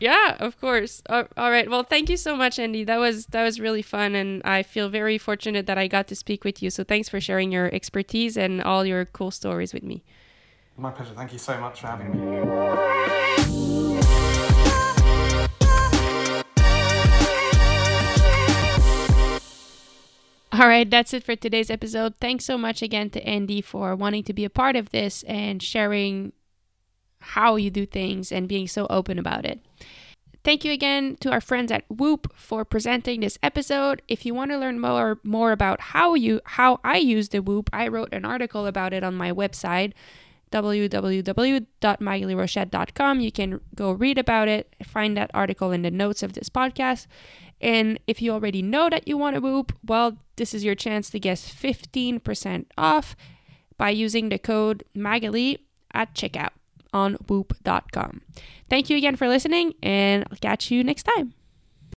[0.00, 1.02] Yeah, of course.
[1.08, 1.68] Uh, all right.
[1.68, 2.84] Well, thank you so much, Andy.
[2.84, 6.16] That was that was really fun, and I feel very fortunate that I got to
[6.16, 6.70] speak with you.
[6.70, 10.04] So thanks for sharing your expertise and all your cool stories with me.
[10.76, 11.14] My pleasure.
[11.14, 12.38] Thank you so much for having me.
[20.50, 22.16] All right, that's it for today's episode.
[22.16, 25.62] Thanks so much again to Andy for wanting to be a part of this and
[25.62, 26.32] sharing
[27.28, 29.60] how you do things and being so open about it.
[30.44, 34.00] Thank you again to our friends at Whoop for presenting this episode.
[34.08, 37.68] If you want to learn more more about how you how I use the Whoop,
[37.72, 39.92] I wrote an article about it on my website
[40.50, 43.20] www.magalierochette.com.
[43.20, 47.06] You can go read about it, find that article in the notes of this podcast.
[47.60, 51.10] And if you already know that you want a Whoop, well, this is your chance
[51.10, 53.14] to get 15% off
[53.76, 55.58] by using the code Magalie
[55.92, 56.52] at checkout
[56.92, 58.22] on whoop.com.
[58.68, 61.34] Thank you again for listening, and I'll catch you next time.